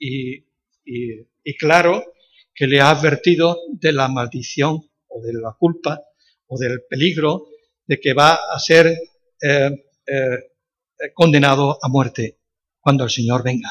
y, 0.00 0.44
y, 0.84 1.56
claro 1.60 2.12
que 2.52 2.66
le 2.66 2.80
ha 2.80 2.90
advertido 2.90 3.56
de 3.68 3.92
la 3.92 4.08
maldición 4.08 4.90
o 5.06 5.22
de 5.22 5.32
la 5.32 5.54
culpa 5.56 6.02
o 6.48 6.58
del 6.58 6.82
peligro 6.88 7.48
de 7.86 8.00
que 8.00 8.12
va 8.12 8.34
a 8.34 8.58
ser 8.58 8.86
eh, 8.86 9.70
eh, 10.06 11.12
condenado 11.14 11.78
a 11.82 11.88
muerte 11.88 12.38
cuando 12.80 13.04
el 13.04 13.10
Señor 13.10 13.42
venga. 13.42 13.70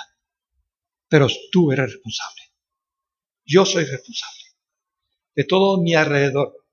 Pero 1.07 1.27
tú 1.51 1.71
eres 1.71 1.93
responsable. 1.93 2.41
Yo 3.45 3.65
soy 3.65 3.85
responsable 3.85 4.45
de 5.35 5.43
todo 5.43 5.81
mi 5.81 5.93
alrededor. 5.93 6.65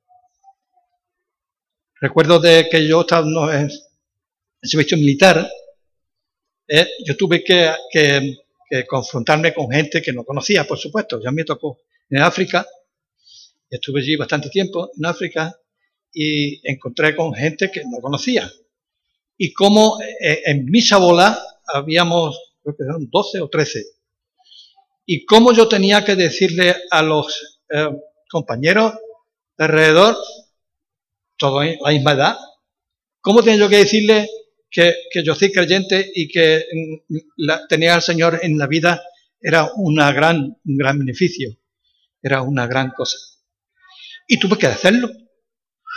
Recuerdo 2.01 2.39
de 2.39 2.69
que 2.71 2.87
yo 2.87 3.03
estaba 3.03 3.61
en 3.61 3.71
servicio 4.63 4.97
militar, 4.97 5.49
eh, 6.69 6.89
yo 7.05 7.17
tuve 7.17 7.43
que, 7.45 8.39
confrontarme 8.89 9.53
con 9.53 9.71
gente 9.71 10.01
que 10.01 10.15
no 10.15 10.25
conocía, 10.25 10.67
por 10.67 10.79
supuesto. 10.79 11.21
Ya 11.23 11.31
me 11.31 11.45
tocó 11.45 11.81
en 12.09 12.23
África, 12.23 12.67
estuve 13.69 14.01
allí 14.01 14.17
bastante 14.17 14.49
tiempo 14.49 14.91
en 14.97 15.05
África 15.05 15.55
y 16.13 16.61
encontré 16.69 17.17
con 17.17 17.33
gente 17.35 17.71
que 17.71 17.83
no 17.85 18.01
conocía. 18.01 18.51
Y 19.37 19.53
como 19.53 19.99
eh, 20.01 20.43
en 20.47 20.67
mi 20.67 20.81
sabola 20.81 21.41
habíamos, 21.67 22.39
creo 22.63 22.77
que 22.77 22.85
eran 22.85 23.09
12 23.11 23.41
o 23.41 23.49
13, 23.49 23.85
y 25.07 25.25
cómo 25.25 25.53
yo 25.53 25.69
tenía 25.69 26.05
que 26.05 26.15
decirle 26.15 26.75
a 26.91 27.03
los 27.03 27.61
eh, 27.71 27.89
compañeros 28.31 28.95
de 29.59 29.65
alrededor, 29.65 30.17
todo 31.39 31.63
la 31.63 31.91
misma 31.91 32.13
edad, 32.13 32.37
cómo 33.21 33.43
tenía 33.43 33.61
yo 33.61 33.69
que 33.69 33.79
decirle 33.79 34.29
que, 34.71 34.95
yo 35.25 35.35
soy 35.35 35.53
creyente 35.53 36.11
y 36.15 36.29
que 36.29 36.65
mm, 36.73 37.17
la, 37.37 37.67
tenía 37.67 37.95
al 37.95 38.03
Señor 38.03 38.41
en 38.43 38.59
la 38.59 38.67
vida 38.67 39.03
era 39.41 39.71
una 39.77 40.13
gran, 40.13 40.57
un 40.65 40.77
gran 40.77 40.99
beneficio, 40.99 41.57
era 42.23 42.43
una 42.43 42.67
gran 42.67 42.91
cosa. 42.91 43.19
Y 44.29 44.39
tuve 44.39 44.57
que 44.57 44.67
hacerlo. 44.67 45.11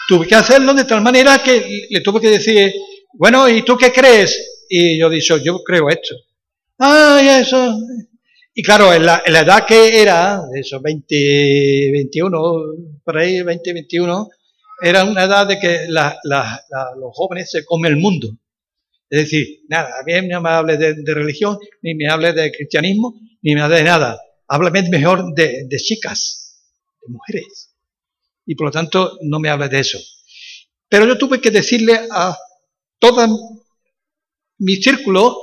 Tuve 0.08 0.28
que 0.28 0.36
hacerlo 0.36 0.74
de 0.74 0.86
tal 0.86 1.02
manera 1.02 1.42
que 1.44 1.88
le 1.90 2.02
tuve 2.02 2.22
que 2.22 2.30
decir, 2.30 2.72
bueno, 3.14 3.50
¿y 3.50 3.64
tú 3.64 3.76
qué 3.78 3.92
crees? 3.92 4.66
Y 4.70 5.00
yo 5.00 5.10
dije, 5.10 5.36
yo 5.44 5.64
creo 5.64 5.90
esto. 5.90 6.16
Ay, 6.78 7.28
eso. 7.28 7.78
Y 8.54 8.64
claro, 8.64 8.94
en 8.94 9.06
la, 9.06 9.22
edad 9.26 9.66
que 9.66 10.02
era, 10.02 10.42
de 10.52 10.62
esos 10.62 10.82
20, 10.82 11.92
21, 11.92 12.40
por 13.04 13.18
ahí, 13.18 13.42
20, 13.42 13.74
21, 13.74 14.30
era 14.82 15.04
una 15.04 15.24
edad 15.24 15.48
de 15.48 15.60
que 15.60 15.88
los 15.90 17.12
jóvenes 17.14 17.52
se 17.52 17.66
comen 17.66 17.94
el 17.94 17.98
mundo. 17.98 18.30
Es 19.10 19.24
decir, 19.24 19.62
nada, 19.68 19.90
a 20.00 20.04
mí 20.04 20.28
no 20.28 20.42
me 20.42 20.50
hable 20.50 20.78
de, 20.78 21.14
religión, 21.14 21.58
ni 21.82 21.96
me 21.96 22.08
hable 22.08 22.34
de 22.34 22.52
cristianismo, 22.52 23.16
ni 23.42 23.56
me 23.56 23.62
hable 23.62 23.78
de 23.78 23.84
nada. 23.84 24.20
Háblame 24.48 24.90
mejor 24.90 25.34
de, 25.34 25.66
de 25.68 25.78
chicas, 25.78 26.62
de 27.06 27.14
mujeres. 27.14 27.65
Y 28.46 28.56
por 28.56 28.68
lo 28.68 28.72
tanto, 28.72 29.18
no 29.22 29.40
me 29.40 29.50
hable 29.50 29.70
de 29.70 29.80
eso. 29.80 30.00
Pero 30.88 31.06
yo 31.06 31.18
tuve 31.18 31.42
que 31.42 31.52
decirle 31.52 32.00
a 32.12 32.38
todo 33.00 33.28
mi 34.60 34.76
círculo 34.78 35.36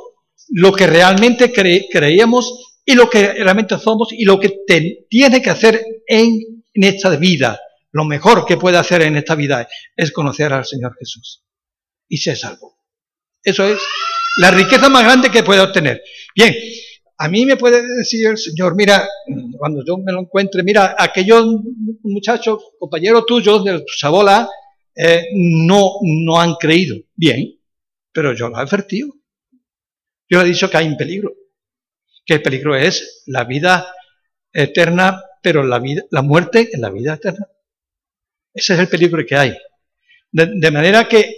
lo 0.48 0.72
que 0.72 0.86
realmente 0.86 1.52
creíamos 1.52 2.78
y 2.84 2.94
lo 2.94 3.08
que 3.08 3.32
realmente 3.34 3.78
somos 3.78 4.12
y 4.12 4.24
lo 4.24 4.38
que 4.38 4.60
tiene 5.08 5.40
que 5.40 5.50
hacer 5.50 5.84
en, 6.06 6.64
esta 6.74 7.10
vida. 7.16 7.60
Lo 7.92 8.04
mejor 8.04 8.46
que 8.46 8.56
puede 8.56 8.78
hacer 8.78 9.02
en 9.02 9.16
esta 9.16 9.34
vida 9.34 9.68
es 9.94 10.10
conocer 10.10 10.52
al 10.52 10.64
Señor 10.64 10.96
Jesús 10.98 11.44
y 12.08 12.16
ser 12.16 12.36
salvo. 12.36 12.78
Eso 13.42 13.64
es 13.66 13.78
la 14.38 14.50
riqueza 14.50 14.88
más 14.88 15.04
grande 15.04 15.30
que 15.30 15.42
puede 15.42 15.60
obtener. 15.60 16.02
Bien, 16.34 16.54
a 17.22 17.28
mí 17.28 17.46
me 17.46 17.56
puede 17.56 17.86
decir 17.98 18.26
el 18.26 18.36
Señor, 18.36 18.74
mira, 18.74 19.08
cuando 19.56 19.84
yo 19.86 19.96
me 19.96 20.10
lo 20.10 20.22
encuentre, 20.22 20.64
mira, 20.64 20.96
aquellos 20.98 21.46
muchachos, 22.02 22.72
compañeros 22.80 23.26
tuyos 23.26 23.62
de 23.62 23.84
Sabola, 23.96 24.48
eh, 24.96 25.28
no, 25.32 25.98
no 26.02 26.40
han 26.40 26.56
creído. 26.56 26.96
Bien, 27.14 27.60
pero 28.10 28.34
yo 28.34 28.48
lo 28.48 28.58
he 28.58 28.60
advertido. 28.60 29.14
Yo 30.28 30.40
he 30.40 30.44
dicho 30.44 30.68
que 30.68 30.78
hay 30.78 30.88
un 30.88 30.96
peligro. 30.96 31.32
Que 32.26 32.34
el 32.34 32.42
peligro 32.42 32.74
es 32.74 33.22
la 33.26 33.44
vida 33.44 33.86
eterna, 34.52 35.22
pero 35.40 35.62
la, 35.62 35.78
vida, 35.78 36.02
la 36.10 36.22
muerte 36.22 36.70
en 36.72 36.80
la 36.80 36.90
vida 36.90 37.14
eterna. 37.14 37.46
Ese 38.52 38.74
es 38.74 38.80
el 38.80 38.88
peligro 38.88 39.24
que 39.24 39.36
hay. 39.36 39.56
De, 40.32 40.70
manera 40.72 41.06
que 41.06 41.36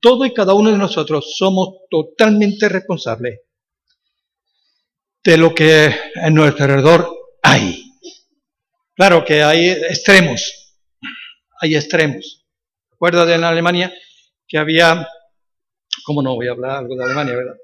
todo 0.00 0.24
y 0.24 0.32
cada 0.32 0.54
uno 0.54 0.70
de 0.70 0.78
nosotros 0.78 1.34
somos 1.36 1.80
totalmente 1.90 2.70
responsables 2.70 3.40
de 5.24 5.36
lo 5.36 5.54
que 5.54 5.94
en 6.14 6.34
nuestro 6.34 6.64
alrededor 6.64 7.10
hay. 7.42 7.84
Claro 8.94 9.24
que 9.24 9.42
hay 9.42 9.70
extremos, 9.70 10.76
hay 11.60 11.76
extremos. 11.76 12.46
Recuerdo 12.90 13.26
de 13.26 13.34
en 13.34 13.44
Alemania 13.44 13.92
que 14.46 14.58
había 14.58 15.06
¿Cómo 16.04 16.22
no 16.22 16.34
voy 16.34 16.48
a 16.48 16.52
hablar 16.52 16.70
algo 16.72 16.96
de 16.96 17.04
Alemania, 17.04 17.36
verdad? 17.36 17.56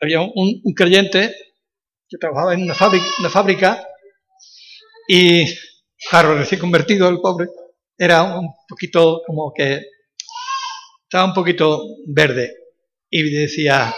Había 0.00 0.20
un, 0.20 0.62
creyente 0.74 1.34
que 2.08 2.18
trabajaba 2.18 2.54
en 2.54 2.62
una 2.62 2.74
fábrica, 2.74 3.04
una 3.18 3.30
fábrica 3.30 3.86
y, 5.08 5.46
claro, 6.08 6.36
recién 6.36 6.60
convertido 6.60 7.08
el 7.08 7.20
pobre, 7.20 7.48
era 7.96 8.22
un 8.38 8.48
poquito 8.68 9.22
como 9.26 9.52
que 9.54 9.82
estaba 11.02 11.24
un 11.24 11.34
poquito 11.34 11.82
verde 12.06 12.52
y 13.10 13.30
decía, 13.30 13.94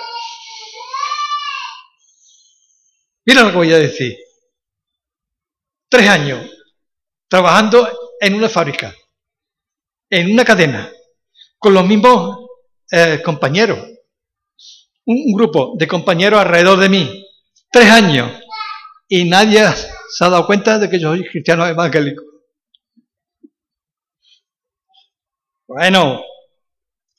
mira 3.31 3.45
lo 3.45 3.51
que 3.53 3.59
voy 3.59 3.73
a 3.73 3.79
decir, 3.79 4.19
tres 5.89 6.09
años 6.09 6.51
trabajando 7.29 7.89
en 8.21 8.35
una 8.35 8.49
fábrica, 8.49 8.93
en 10.11 10.33
una 10.33 10.45
cadena, 10.45 10.91
con 11.57 11.73
los 11.73 11.87
mismos 11.87 12.49
eh, 12.91 13.23
compañeros, 13.25 13.79
un, 15.05 15.33
grupo 15.33 15.77
de 15.79 15.87
compañeros 15.87 16.41
alrededor 16.41 16.81
de 16.81 16.89
mí, 16.89 17.25
tres 17.71 17.89
años, 17.89 18.33
y 19.07 19.27
nadie 19.27 19.65
se 20.09 20.25
ha 20.25 20.29
dado 20.29 20.45
cuenta 20.45 20.81
de 20.81 20.91
que 20.91 20.99
yo 20.99 21.11
soy 21.11 21.25
cristiano 21.25 21.65
evangélico. 21.69 22.25
Bueno, 25.69 26.21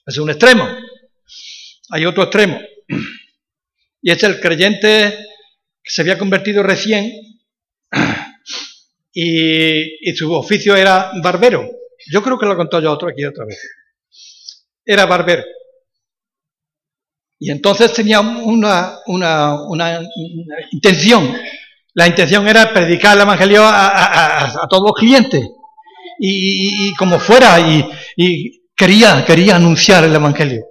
es 0.06 0.18
un 0.18 0.30
extremo. 0.30 0.68
Hay 1.92 2.06
otro 2.06 2.24
extremo. 2.24 2.60
Y 4.04 4.10
es 4.10 4.24
el 4.24 4.42
creyente 4.42 5.31
se 5.92 6.02
había 6.02 6.18
convertido 6.18 6.64
recién 6.64 7.12
y, 9.14 10.16
su 10.16 10.32
oficio 10.32 10.74
era 10.74 11.12
barbero. 11.22 11.70
Yo 12.10 12.24
creo 12.24 12.40
que 12.40 12.46
lo 12.46 12.56
contó 12.56 12.80
yo 12.80 12.94
otro 12.94 13.10
aquí 13.10 13.26
otra 13.26 13.44
vez. 13.44 13.60
Era 14.86 15.06
barbero. 15.06 15.44
Y 17.40 17.52
entonces 17.52 17.92
tenía 17.92 18.22
una, 18.22 19.00
intención. 20.72 21.36
La 21.94 22.08
intención 22.08 22.48
era 22.48 22.72
predicar 22.72 23.18
el 23.18 23.24
Evangelio 23.24 23.64
a, 23.66 24.68
todos 24.70 24.84
los 24.84 24.96
clientes. 24.96 25.46
Y, 26.20 26.96
como 26.96 27.20
fuera, 27.20 27.60
y, 27.60 28.64
quería, 28.78 29.26
quería 29.26 29.58
anunciar 29.58 30.06
el 30.06 30.16
Evangelio. 30.16 30.64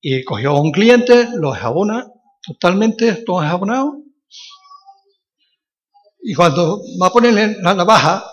Y 0.00 0.24
cogió 0.24 0.50
a 0.50 0.60
un 0.60 0.72
cliente, 0.72 1.28
lo 1.36 1.52
jabona 1.52 2.10
totalmente, 2.42 3.12
todo 3.24 3.38
jabonado. 3.38 4.02
Y 6.22 6.34
cuando 6.34 6.82
va 7.00 7.06
a 7.06 7.12
ponerle 7.12 7.56
la 7.60 7.74
navaja, 7.74 8.24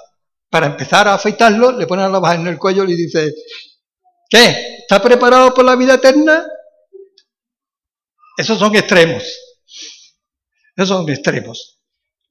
para 0.50 0.68
empezar 0.68 1.08
a 1.08 1.16
afeitarlo, 1.16 1.72
le 1.72 1.88
pone 1.88 2.04
la 2.04 2.10
navaja 2.10 2.36
en 2.36 2.48
el 2.48 2.58
cuello 2.58 2.84
y 2.84 2.88
le 2.88 2.96
dice, 2.96 3.34
¿qué? 4.30 4.78
¿Está 4.80 5.02
preparado 5.02 5.54
por 5.54 5.66
la 5.66 5.76
vida 5.76 5.96
eterna? 5.96 6.46
Esos 8.38 8.58
son 8.58 8.76
extremos. 8.76 9.24
Esos 10.76 10.90
son 10.90 11.10
extremos. 11.10 11.82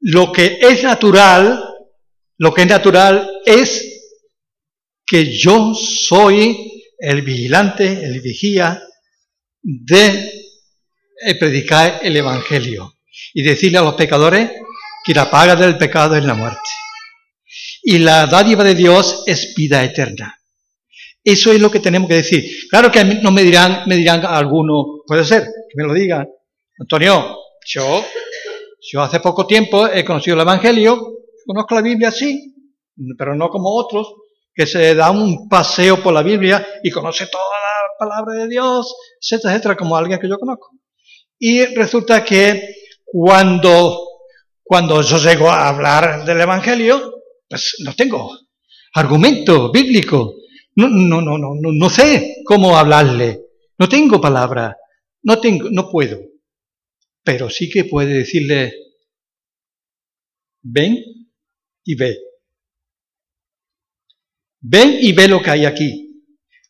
Lo 0.01 0.33
que 0.33 0.59
es 0.61 0.83
natural, 0.83 1.63
lo 2.39 2.55
que 2.55 2.63
es 2.63 2.69
natural 2.69 3.31
es 3.45 3.93
que 5.05 5.37
yo 5.37 5.75
soy 5.75 6.85
el 6.99 7.23
vigilante, 7.23 7.87
el 7.87 8.21
vigía 8.21 8.83
de 9.63 10.46
predicar 11.39 12.01
el 12.03 12.17
Evangelio 12.17 12.95
y 13.35 13.43
decirle 13.43 13.79
a 13.79 13.83
los 13.83 13.95
pecadores 13.95 14.51
que 15.05 15.15
la 15.15 15.31
paga 15.31 15.57
del 15.57 15.79
pecado 15.79 16.17
es 16.17 16.25
la 16.25 16.35
muerte. 16.35 16.59
Y 17.83 17.99
la 17.99 18.27
dádiva 18.27 18.65
de 18.65 18.75
Dios 18.75 19.23
es 19.27 19.55
vida 19.55 19.83
eterna. 19.85 20.37
Eso 21.23 21.53
es 21.53 21.61
lo 21.61 21.71
que 21.71 21.81
tenemos 21.81 22.09
que 22.09 22.17
decir. 22.17 22.45
Claro 22.71 22.91
que 22.91 23.05
no 23.05 23.31
me 23.31 23.43
dirán, 23.43 23.83
me 23.87 23.97
dirán 23.97 24.25
algunos, 24.25 25.03
puede 25.07 25.25
ser, 25.25 25.43
que 25.43 25.75
me 25.77 25.85
lo 25.85 25.95
digan. 25.95 26.27
Antonio, 26.79 27.37
yo, 27.67 28.05
yo 28.93 29.03
hace 29.03 29.21
poco 29.21 29.47
tiempo 29.47 29.87
he 29.89 30.05
conocido 30.05 30.35
el 30.37 30.43
Evangelio, 30.43 31.19
conozco 31.47 31.75
la 31.75 31.83
Biblia 31.83 32.11
sí, 32.11 32.55
pero 33.17 33.35
no 33.35 33.49
como 33.49 33.75
otros, 33.75 34.15
que 34.55 34.67
se 34.67 34.95
da 34.95 35.11
un 35.11 35.49
paseo 35.49 36.03
por 36.03 36.15
la 36.15 36.23
Biblia 36.23 36.67
y 36.83 36.91
conoce 36.91 37.27
toda 37.27 37.45
la 37.45 38.07
palabra 38.07 38.43
de 38.43 38.49
Dios, 38.49 38.95
etcétera, 39.21 39.55
etcétera, 39.55 39.77
como 39.77 39.97
alguien 39.97 40.19
que 40.19 40.29
yo 40.29 40.39
conozco. 40.39 40.71
Y 41.39 41.65
resulta 41.75 42.25
que 42.25 42.77
cuando, 43.05 43.99
cuando 44.63 45.03
yo 45.03 45.19
llego 45.19 45.51
a 45.51 45.69
hablar 45.69 46.25
del 46.25 46.41
Evangelio, 46.41 47.23
pues 47.49 47.77
no 47.85 47.95
tengo 47.95 48.39
argumento 48.95 49.71
bíblico, 49.71 50.37
no, 50.77 50.89
no, 50.89 51.21
no, 51.21 51.39
no, 51.39 51.55
no, 51.55 51.91
sé 51.91 52.37
cómo 52.45 52.77
hablarle. 52.77 53.41
No 53.79 53.89
tengo 53.89 54.21
palabra. 54.21 54.77
No 55.23 55.41
tengo, 55.41 55.71
no 55.71 55.91
puedo. 55.91 56.21
Pero 57.23 57.51
sí 57.51 57.71
que 57.71 57.85
puede 57.85 58.15
decirle, 58.15 58.75
ven 60.63 61.03
y 61.85 61.95
ve. 61.95 62.19
Ven 64.61 64.99
y 65.01 65.13
ve 65.13 65.29
lo 65.29 65.43
que 65.43 65.51
hay 65.51 65.65
aquí. 65.65 66.23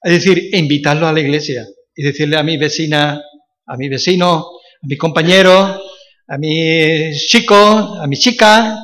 Es 0.03 0.13
decir, 0.13 0.55
invitarlo 0.55 1.07
a 1.07 1.13
la 1.13 1.21
iglesia 1.21 1.67
y 1.95 2.05
decirle 2.05 2.37
a 2.37 2.43
mi 2.43 2.57
vecina, 2.57 3.21
a 3.67 3.77
mi 3.77 3.89
vecino, 3.89 4.51
mi 4.87 4.96
compañero, 4.96 5.81
a 6.29 6.38
mi 6.38 7.12
chico, 7.16 7.55
a 7.55 8.07
mi 8.07 8.16
chica, 8.16 8.79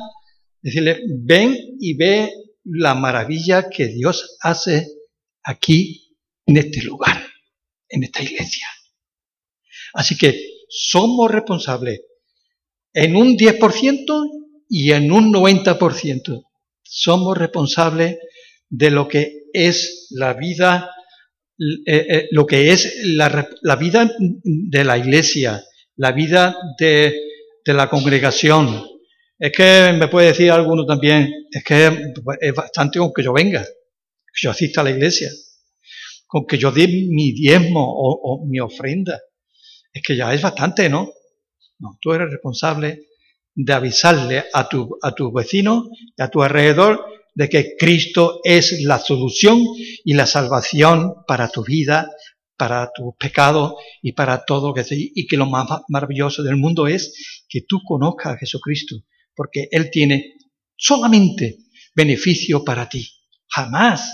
decirle, 0.61 0.99
ven 1.23 1.57
y 1.79 1.95
ve 1.95 2.31
la 2.65 2.93
maravilla 2.93 3.69
que 3.69 3.87
Dios 3.87 4.37
hace 4.41 4.87
aquí 5.43 6.15
en 6.45 6.57
este 6.57 6.81
lugar, 6.83 7.25
en 7.89 8.03
esta 8.03 8.21
iglesia. 8.21 8.67
Así 9.93 10.17
que 10.17 10.37
somos 10.69 11.31
responsables 11.31 12.01
en 12.93 13.15
un 13.15 13.37
10% 13.37 14.29
y 14.69 14.91
en 14.91 15.11
un 15.11 15.31
90%. 15.31 16.43
Somos 16.81 17.37
responsables 17.37 18.17
de 18.69 18.91
lo 18.91 19.07
que 19.07 19.43
es 19.53 20.07
la 20.11 20.33
vida, 20.33 20.89
eh, 21.85 22.05
eh, 22.09 22.27
lo 22.31 22.45
que 22.45 22.71
es 22.71 22.95
la, 23.03 23.47
la, 23.61 23.75
vida 23.75 24.11
de 24.17 24.83
la 24.83 24.97
iglesia, 24.97 25.63
la 25.95 26.11
vida 26.11 26.55
de, 26.79 27.15
de 27.65 27.73
la 27.73 27.89
congregación. 27.89 28.85
Es 29.37 29.51
que 29.51 29.93
me 29.97 30.07
puede 30.07 30.27
decir 30.27 30.51
alguno 30.51 30.85
también, 30.85 31.31
es 31.51 31.63
que 31.63 32.13
es 32.39 32.53
bastante 32.53 32.99
con 32.99 33.11
que 33.13 33.23
yo 33.23 33.33
venga, 33.33 33.63
que 33.63 34.41
yo 34.41 34.51
asista 34.51 34.81
a 34.81 34.85
la 34.85 34.91
iglesia, 34.91 35.29
con 36.25 36.45
que 36.45 36.57
yo 36.57 36.71
dé 36.71 36.87
mi 36.87 37.31
diezmo 37.33 37.83
o, 37.83 38.19
o 38.23 38.45
mi 38.45 38.59
ofrenda. 38.59 39.19
Es 39.91 40.01
que 40.01 40.15
ya 40.15 40.33
es 40.33 40.41
bastante, 40.41 40.89
¿no? 40.89 41.11
No, 41.79 41.97
tú 42.01 42.13
eres 42.13 42.29
responsable 42.31 43.07
de 43.55 43.73
avisarle 43.73 44.45
a 44.53 44.67
tu, 44.67 44.97
a 45.01 45.13
tu 45.13 45.31
vecino 45.31 45.89
y 46.17 46.21
a 46.21 46.29
tu 46.29 46.41
alrededor 46.41 47.05
de 47.35 47.49
que 47.49 47.75
Cristo 47.77 48.39
es 48.43 48.81
la 48.83 48.99
solución 48.99 49.59
y 50.03 50.13
la 50.13 50.25
salvación 50.25 51.13
para 51.27 51.49
tu 51.49 51.63
vida, 51.63 52.09
para 52.57 52.91
tus 52.93 53.15
pecados 53.17 53.73
y 54.01 54.13
para 54.13 54.45
todo 54.45 54.73
que 54.73 54.83
y 54.89 55.27
que 55.27 55.37
lo 55.37 55.45
más 55.45 55.67
maravilloso 55.87 56.43
del 56.43 56.57
mundo 56.57 56.87
es 56.87 57.43
que 57.49 57.61
tú 57.67 57.81
conozcas 57.85 58.33
a 58.33 58.37
Jesucristo, 58.37 58.95
porque 59.35 59.67
Él 59.71 59.89
tiene 59.91 60.35
solamente 60.75 61.57
beneficio 61.95 62.63
para 62.63 62.87
ti. 62.89 63.07
Jamás 63.47 64.13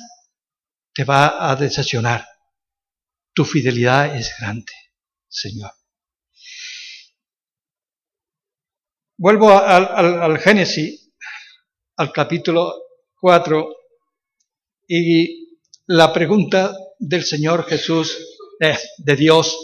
te 0.93 1.04
va 1.04 1.49
a 1.49 1.56
decepcionar. 1.56 2.28
Tu 3.34 3.45
fidelidad 3.45 4.15
es 4.15 4.34
grande, 4.39 4.73
Señor. 5.28 5.71
Vuelvo 9.17 9.52
al, 9.52 10.39
Génesis, 10.39 11.12
al 11.97 12.12
capítulo 12.13 12.73
4, 13.19 13.75
y 14.88 15.58
la 15.88 16.13
pregunta 16.13 16.73
del 17.00 17.24
Señor 17.24 17.66
Jesús, 17.66 18.18
eh, 18.60 18.78
de 18.98 19.16
Dios, 19.16 19.58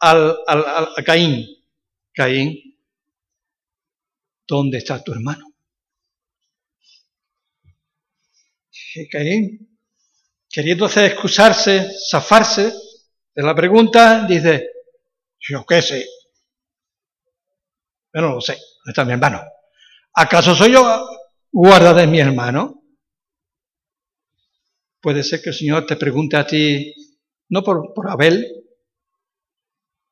al, 0.00 0.36
a 0.46 1.02
Caín. 1.04 1.46
Caín, 2.12 2.76
¿dónde 4.46 4.78
está 4.78 5.02
tu 5.02 5.12
hermano? 5.12 5.46
Caín, 9.12 9.78
queriendo 10.48 10.86
hacer 10.86 11.12
excusarse, 11.12 11.92
zafarse 12.10 12.72
de 13.34 13.42
la 13.42 13.54
pregunta, 13.54 14.26
dice, 14.26 14.68
yo 15.38 15.64
qué 15.64 15.80
sé, 15.80 16.04
yo 18.12 18.20
no 18.20 18.34
lo 18.34 18.40
sé 18.40 18.58
está 18.90 19.04
mi 19.04 19.12
hermano? 19.12 19.42
¿Acaso 20.14 20.54
soy 20.54 20.72
yo 20.72 21.08
guarda 21.50 21.94
de 21.94 22.06
mi 22.06 22.20
hermano? 22.20 22.79
Puede 25.00 25.22
ser 25.24 25.40
que 25.40 25.50
el 25.50 25.54
Señor 25.54 25.86
te 25.86 25.96
pregunte 25.96 26.36
a 26.36 26.46
ti, 26.46 26.94
no 27.48 27.62
por, 27.62 27.92
Abel, 28.08 28.46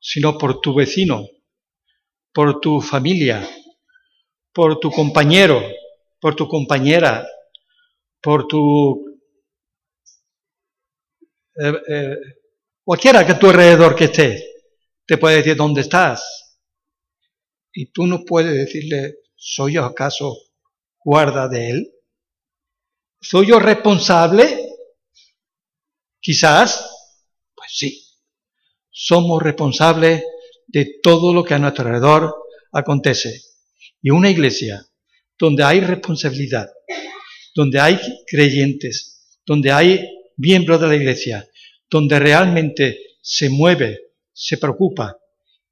sino 0.00 0.38
por 0.38 0.60
tu 0.60 0.74
vecino, 0.74 1.26
por 2.32 2.60
tu 2.60 2.80
familia, 2.80 3.46
por 4.52 4.80
tu 4.80 4.90
compañero, 4.90 5.62
por 6.20 6.34
tu 6.34 6.48
compañera, 6.48 7.26
por 8.22 8.46
tu... 8.46 9.04
Eh, 11.60 11.72
eh, 11.88 12.16
cualquiera 12.82 13.26
que 13.26 13.32
a 13.32 13.38
tu 13.38 13.50
alrededor 13.50 13.94
que 13.94 14.04
esté, 14.04 14.42
te 15.04 15.18
puede 15.18 15.36
decir 15.36 15.56
dónde 15.56 15.82
estás, 15.82 16.38
y 17.72 17.92
tú 17.92 18.06
no 18.06 18.24
puedes 18.24 18.54
decirle, 18.54 19.18
¿soy 19.36 19.74
yo 19.74 19.84
acaso 19.84 20.34
guarda 21.04 21.46
de 21.48 21.70
él? 21.70 21.92
¿Soy 23.20 23.48
yo 23.48 23.58
responsable? 23.58 24.67
Quizás, 26.28 26.84
pues 27.54 27.70
sí, 27.72 28.04
somos 28.90 29.42
responsables 29.42 30.22
de 30.66 30.98
todo 31.02 31.32
lo 31.32 31.42
que 31.42 31.54
a 31.54 31.58
nuestro 31.58 31.86
alrededor 31.86 32.34
acontece. 32.70 33.40
Y 34.02 34.10
una 34.10 34.28
iglesia 34.28 34.86
donde 35.38 35.64
hay 35.64 35.80
responsabilidad, 35.80 36.68
donde 37.54 37.80
hay 37.80 37.98
creyentes, 38.26 39.38
donde 39.46 39.72
hay 39.72 40.06
miembros 40.36 40.82
de 40.82 40.88
la 40.88 40.96
iglesia, 40.96 41.48
donde 41.88 42.18
realmente 42.18 42.98
se 43.22 43.48
mueve, 43.48 43.98
se 44.30 44.58
preocupa 44.58 45.16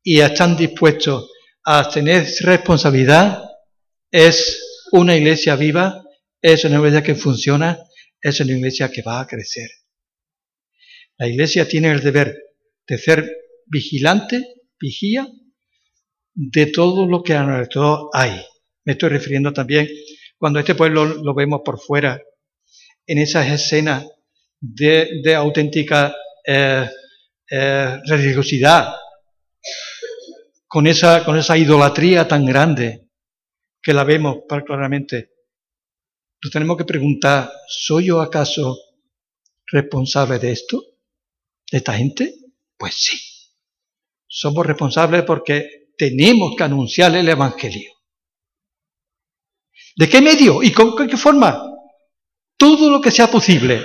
y 0.03 0.21
están 0.21 0.57
dispuestos 0.57 1.31
a 1.67 1.87
tener 1.91 2.27
responsabilidad 2.41 3.45
es 4.11 4.87
una 4.93 5.15
iglesia 5.15 5.55
viva, 5.55 6.03
es 6.41 6.65
una 6.65 6.77
iglesia 6.77 7.03
que 7.03 7.15
funciona, 7.15 7.79
es 8.23 8.41
una 8.41 8.53
iglesia 8.53 8.91
que 8.91 9.03
va 9.03 9.21
a 9.21 9.27
crecer. 9.27 9.69
La 11.19 11.27
iglesia 11.29 11.67
tiene 11.67 11.91
el 11.91 12.03
deber 12.03 12.37
de 12.87 12.99
ser 12.99 13.37
vigilante, 13.67 14.55
vigía, 14.79 15.27
de 16.35 16.67
todo 16.67 17.07
lo 17.07 17.23
que 17.23 17.35
a 17.35 17.43
nuestro 17.43 18.11
hay. 18.13 18.45
Me 18.85 18.93
estoy 18.93 19.09
refiriendo 19.09 19.53
también 19.53 19.89
cuando 20.39 20.59
este 20.59 20.75
pueblo 20.75 21.07
lo 21.07 21.35
vemos 21.35 21.63
por 21.65 21.81
fuera, 21.81 22.21
en 23.07 23.19
esas 23.19 23.49
escenas 23.49 24.07
de, 24.61 25.35
auténtica 25.35 26.15
eh, 26.47 26.89
eh, 27.51 28.01
religiosidad, 28.05 28.95
con 30.67 30.87
esa, 30.87 31.25
con 31.25 31.39
esa 31.39 31.57
idolatría 31.57 32.29
tan 32.29 32.45
grande 32.45 33.09
que 33.81 33.95
la 33.95 34.05
vemos 34.05 34.39
claramente, 34.67 35.31
nos 36.43 36.53
tenemos 36.53 36.77
que 36.77 36.85
preguntar, 36.85 37.51
¿soy 37.69 38.07
yo 38.07 38.21
acaso 38.21 38.77
responsable 39.67 40.39
de 40.39 40.53
esto? 40.53 40.96
¿De 41.71 41.79
esta 41.79 41.95
gente? 41.95 42.35
Pues 42.77 42.95
sí. 42.95 43.19
Somos 44.27 44.67
responsables 44.67 45.23
porque 45.23 45.89
tenemos 45.97 46.55
que 46.57 46.65
anunciar 46.65 47.15
el 47.17 47.29
Evangelio. 47.29 47.93
¿De 49.97 50.09
qué 50.09 50.21
medio 50.21 50.63
y 50.63 50.73
con 50.73 50.95
qué 51.09 51.17
forma? 51.17 51.63
Todo 52.57 52.91
lo 52.91 53.01
que 53.01 53.11
sea 53.11 53.31
posible. 53.31 53.83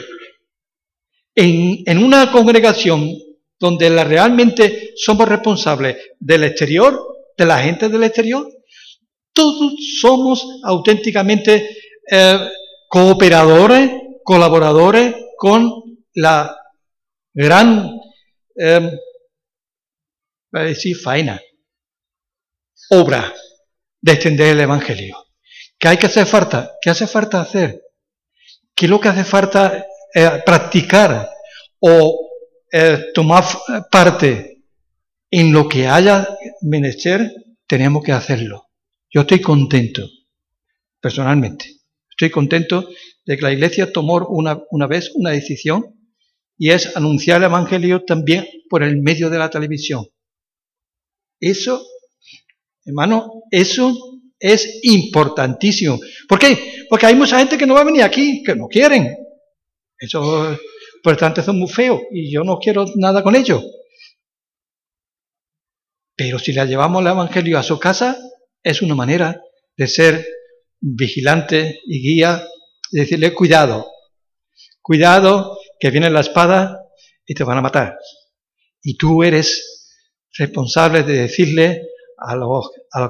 En, 1.34 1.84
en 1.86 2.04
una 2.04 2.32
congregación 2.32 3.10
donde 3.58 4.04
realmente 4.04 4.92
somos 4.98 5.28
responsables 5.30 5.96
del 6.20 6.44
exterior, 6.44 7.00
de 7.38 7.46
la 7.46 7.60
gente 7.60 7.88
del 7.88 8.04
exterior, 8.04 8.46
todos 9.34 9.74
somos 10.02 10.60
auténticamente 10.64 11.78
eh, 12.12 12.50
cooperadores, 12.90 13.92
colaboradores 14.24 15.16
con 15.38 15.72
la 16.16 16.56
gran, 17.34 18.00
eh, 18.56 18.92
a 20.54 20.60
decir, 20.62 20.98
faena, 20.98 21.42
obra 22.90 23.34
de 24.02 24.12
extender 24.12 24.54
el 24.54 24.62
Evangelio. 24.62 25.18
¿Qué 25.78 25.88
hay 25.88 25.98
que 25.98 26.08
hacer 26.08 26.26
falta? 26.26 26.74
¿Qué 26.82 26.90
hace 26.90 27.08
falta 27.08 27.42
hacer? 27.42 27.82
¿Qué 28.76 28.86
es 28.86 28.90
lo 28.90 29.00
que 29.00 29.10
hace 29.10 29.24
falta 29.24 29.86
eh, 30.14 30.42
practicar 30.46 31.30
o 31.80 32.30
eh, 32.72 33.12
tomar 33.14 33.44
parte 33.90 34.64
en 35.32 35.54
lo 35.54 35.68
que 35.68 35.88
haya 35.88 36.28
menester, 36.62 37.34
tenemos 37.66 38.04
que 38.04 38.12
hacerlo. 38.12 38.70
Yo 39.10 39.22
estoy 39.22 39.42
contento, 39.42 40.08
personalmente. 41.00 41.66
Estoy 42.10 42.30
contento 42.30 42.90
de 43.26 43.38
que 43.38 43.42
la 43.42 43.54
Iglesia 43.54 43.92
tomó 43.92 44.26
una, 44.28 44.62
una 44.72 44.88
vez 44.88 45.12
una 45.16 45.32
decisión 45.32 46.01
y 46.62 46.70
es 46.70 46.96
anunciar 46.96 47.38
el 47.38 47.46
Evangelio 47.46 48.06
también 48.06 48.46
por 48.70 48.84
el 48.84 49.02
medio 49.02 49.32
de 49.32 49.40
la 49.40 49.50
televisión. 49.50 50.06
Eso, 51.40 51.84
hermano, 52.86 53.46
eso 53.50 53.92
es 54.38 54.80
importantísimo. 54.84 56.00
¿Por 56.30 56.38
qué? 56.38 56.86
Porque 56.88 57.08
hay 57.08 57.16
mucha 57.16 57.40
gente 57.40 57.58
que 57.58 57.66
no 57.66 57.74
va 57.74 57.82
a 57.82 57.86
venir 57.86 58.04
aquí, 58.04 58.44
que 58.44 58.56
no 58.56 58.68
quieren. 58.68 59.12
Eso 59.98 60.56
por 61.02 61.18
tanto 61.18 61.42
son 61.42 61.58
muy 61.58 61.68
feos 61.68 62.00
y 62.12 62.32
yo 62.32 62.44
no 62.44 62.60
quiero 62.60 62.86
nada 62.94 63.24
con 63.24 63.36
ellos. 63.36 63.64
Pero 66.16 66.38
si 66.38 66.54
le 66.54 66.64
llevamos 66.68 67.02
el 67.02 67.08
Evangelio 67.08 67.58
a 67.58 67.64
su 67.64 67.80
casa, 67.80 68.20
es 68.62 68.84
una 68.84 68.94
manera 68.94 69.42
de 69.76 69.88
ser 69.88 70.28
vigilante 70.80 71.80
y 71.88 72.04
guía, 72.04 72.48
de 72.92 73.00
decirle, 73.00 73.34
cuidado, 73.34 73.90
cuidado, 74.80 75.58
que 75.82 75.90
viene 75.90 76.12
la 76.12 76.20
espada 76.20 76.86
y 77.26 77.34
te 77.34 77.44
van 77.44 77.58
a 77.58 77.62
matar. 77.62 77.98
Y 78.84 78.96
tú 78.98 79.24
eres 79.24 79.90
responsable 80.38 81.02
de 81.02 81.24
decirle 81.24 81.82
a 82.20 82.36
los, 82.36 82.70
a 82.94 83.10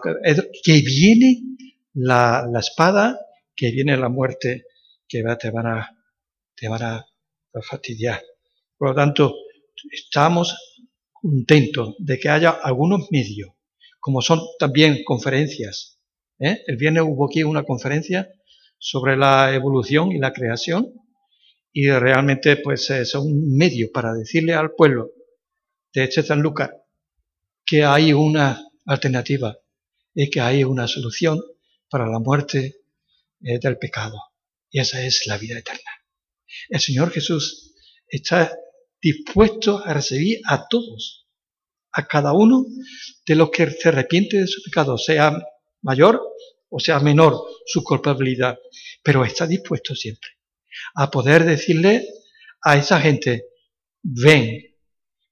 que, 0.64 0.82
viene 0.82 1.42
la, 1.94 2.48
la, 2.50 2.60
espada, 2.60 3.20
que 3.54 3.72
viene 3.72 3.98
la 3.98 4.08
muerte, 4.08 4.64
que 5.06 5.22
te 5.38 5.52
van 5.52 5.68
a, 5.68 5.98
te 6.56 6.70
van 6.70 6.82
a 6.82 7.06
fastidiar. 7.62 8.24
Por 8.78 8.90
lo 8.90 8.96
tanto, 8.96 9.36
estamos 9.92 10.56
contentos 11.12 11.96
de 12.00 12.18
que 12.20 12.30
haya 12.30 12.52
algunos 12.52 13.08
medios, 13.12 13.50
como 14.00 14.22
son 14.22 14.40
también 14.58 15.04
conferencias. 15.04 16.00
¿eh? 16.40 16.64
El 16.66 16.78
viernes 16.78 17.04
hubo 17.06 17.26
aquí 17.26 17.44
una 17.44 17.64
conferencia 17.64 18.30
sobre 18.78 19.18
la 19.18 19.54
evolución 19.54 20.14
y 20.14 20.20
la 20.20 20.32
creación 20.32 21.01
y 21.74 21.90
realmente 21.90 22.58
pues 22.58 22.90
es 22.90 23.16
un 23.16 23.56
medio 23.56 23.92
para 23.92 24.14
decirle 24.14 24.54
al 24.54 24.72
pueblo 24.72 25.12
de 25.94 26.04
este 26.04 26.24
San 26.24 26.42
Lucas 26.42 26.70
que 27.66 27.84
hay 27.84 28.14
una 28.14 28.62
alternativa 28.86 29.58
y 30.14 30.30
que 30.30 30.42
hay 30.42 30.64
una 30.64 30.88
solución 30.88 31.40
para 31.90 32.08
la 32.08 32.20
muerte 32.20 32.82
eh, 33.42 33.60
del 33.60 33.78
pecado 33.78 34.18
y 34.70 34.80
esa 34.80 35.06
es 35.06 35.28
la 35.28 35.38
vida 35.38 35.60
eterna. 35.60 35.92
El 36.70 36.80
Señor 36.80 37.12
Jesús 37.12 37.74
está 38.08 38.54
dispuesto 39.02 39.80
a 39.84 39.94
recibir 39.94 40.42
a 40.46 40.68
todos, 40.68 41.28
a 41.92 42.06
cada 42.06 42.34
uno 42.34 42.66
de 43.26 43.36
los 43.36 43.50
que 43.50 43.70
se 43.70 43.90
arrepiente 43.90 44.38
de 44.38 44.48
su 44.48 44.62
pecado, 44.62 44.98
sea 44.98 45.38
mayor 45.82 46.22
o 46.70 46.80
sea 46.80 47.00
menor 47.00 47.42
su 47.66 47.84
culpabilidad, 47.84 48.58
pero 49.04 49.26
está 49.26 49.48
dispuesto 49.48 49.96
siempre 49.96 50.41
a 50.96 51.10
poder 51.10 51.44
decirle 51.46 52.08
a 52.62 52.78
esa 52.78 53.00
gente, 53.00 53.46
ven, 54.04 54.76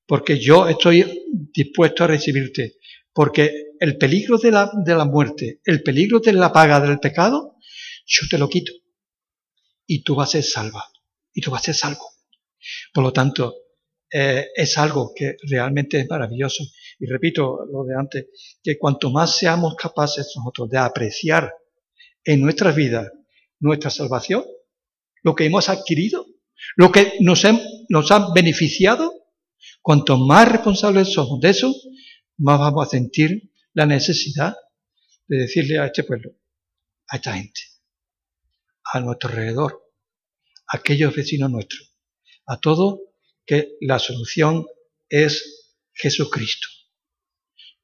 porque 0.05 0.39
yo 0.39 0.67
estoy 0.67 1.23
dispuesto 1.53 2.03
a 2.03 2.07
recibirte, 2.07 2.77
porque 3.13 3.73
el 3.79 3.97
peligro 3.97 4.37
de 4.37 4.51
la, 4.51 4.71
de 4.85 4.95
la 4.95 5.05
muerte, 5.05 5.61
el 5.65 5.83
peligro 5.83 6.19
de 6.19 6.33
la 6.33 6.51
paga 6.51 6.79
del 6.79 6.99
pecado, 6.99 7.57
yo 8.05 8.27
te 8.29 8.37
lo 8.37 8.49
quito 8.49 8.73
y 9.85 10.03
tú 10.03 10.15
vas 10.15 10.29
a 10.29 10.31
ser 10.33 10.43
salva, 10.43 10.83
y 11.33 11.41
tú 11.41 11.51
vas 11.51 11.61
a 11.61 11.65
ser 11.65 11.75
salvo. 11.75 12.05
Por 12.93 13.03
lo 13.03 13.13
tanto, 13.13 13.55
eh, 14.11 14.47
es 14.55 14.77
algo 14.77 15.13
que 15.15 15.35
realmente 15.43 15.99
es 15.99 16.09
maravilloso. 16.09 16.63
Y 16.99 17.05
repito 17.05 17.65
lo 17.71 17.83
de 17.83 17.95
antes, 17.95 18.25
que 18.61 18.77
cuanto 18.77 19.11
más 19.11 19.37
seamos 19.37 19.75
capaces 19.75 20.31
nosotros 20.35 20.69
de 20.69 20.77
apreciar 20.77 21.53
en 22.23 22.41
nuestra 22.41 22.71
vida 22.71 23.11
nuestra 23.59 23.89
salvación, 23.89 24.45
lo 25.23 25.35
que 25.35 25.45
hemos 25.45 25.69
adquirido, 25.69 26.25
lo 26.75 26.91
que 26.91 27.13
nos, 27.19 27.43
nos 27.89 28.11
ha 28.11 28.33
beneficiado, 28.33 29.13
cuanto 29.81 30.17
más 30.17 30.49
responsables 30.51 31.13
somos 31.13 31.39
de 31.39 31.49
eso, 31.49 31.73
más 32.37 32.59
vamos 32.59 32.87
a 32.87 32.89
sentir 32.89 33.51
la 33.73 33.85
necesidad 33.85 34.55
de 35.27 35.37
decirle 35.37 35.79
a 35.79 35.85
este 35.85 36.03
pueblo, 36.03 36.31
a 37.07 37.17
esta 37.17 37.33
gente, 37.33 37.61
a 38.93 38.99
nuestro 38.99 39.29
alrededor, 39.29 39.91
a 40.67 40.77
aquellos 40.77 41.15
vecinos 41.15 41.51
nuestros, 41.51 41.95
a 42.45 42.59
todo 42.59 43.01
que 43.45 43.77
la 43.81 43.99
solución 43.99 44.65
es 45.09 45.75
Jesucristo. 45.93 46.67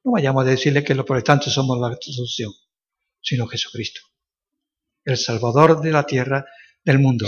No 0.03 0.11
vayamos 0.11 0.45
a 0.45 0.49
decirle 0.49 0.83
que 0.83 0.95
los 0.95 1.05
protestantes 1.05 1.53
somos 1.53 1.79
la 1.79 1.97
solución, 1.99 2.51
sino 3.21 3.47
Jesucristo, 3.47 4.01
el 5.03 5.17
Salvador 5.17 5.81
de 5.81 5.91
la 5.91 6.05
tierra, 6.05 6.45
del 6.85 6.99
mundo. 6.99 7.27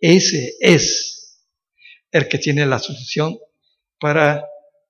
Ese 0.00 0.56
es 0.60 1.40
el 2.10 2.28
que 2.28 2.38
tiene 2.38 2.66
la 2.66 2.78
solución 2.78 3.38
para 3.98 4.44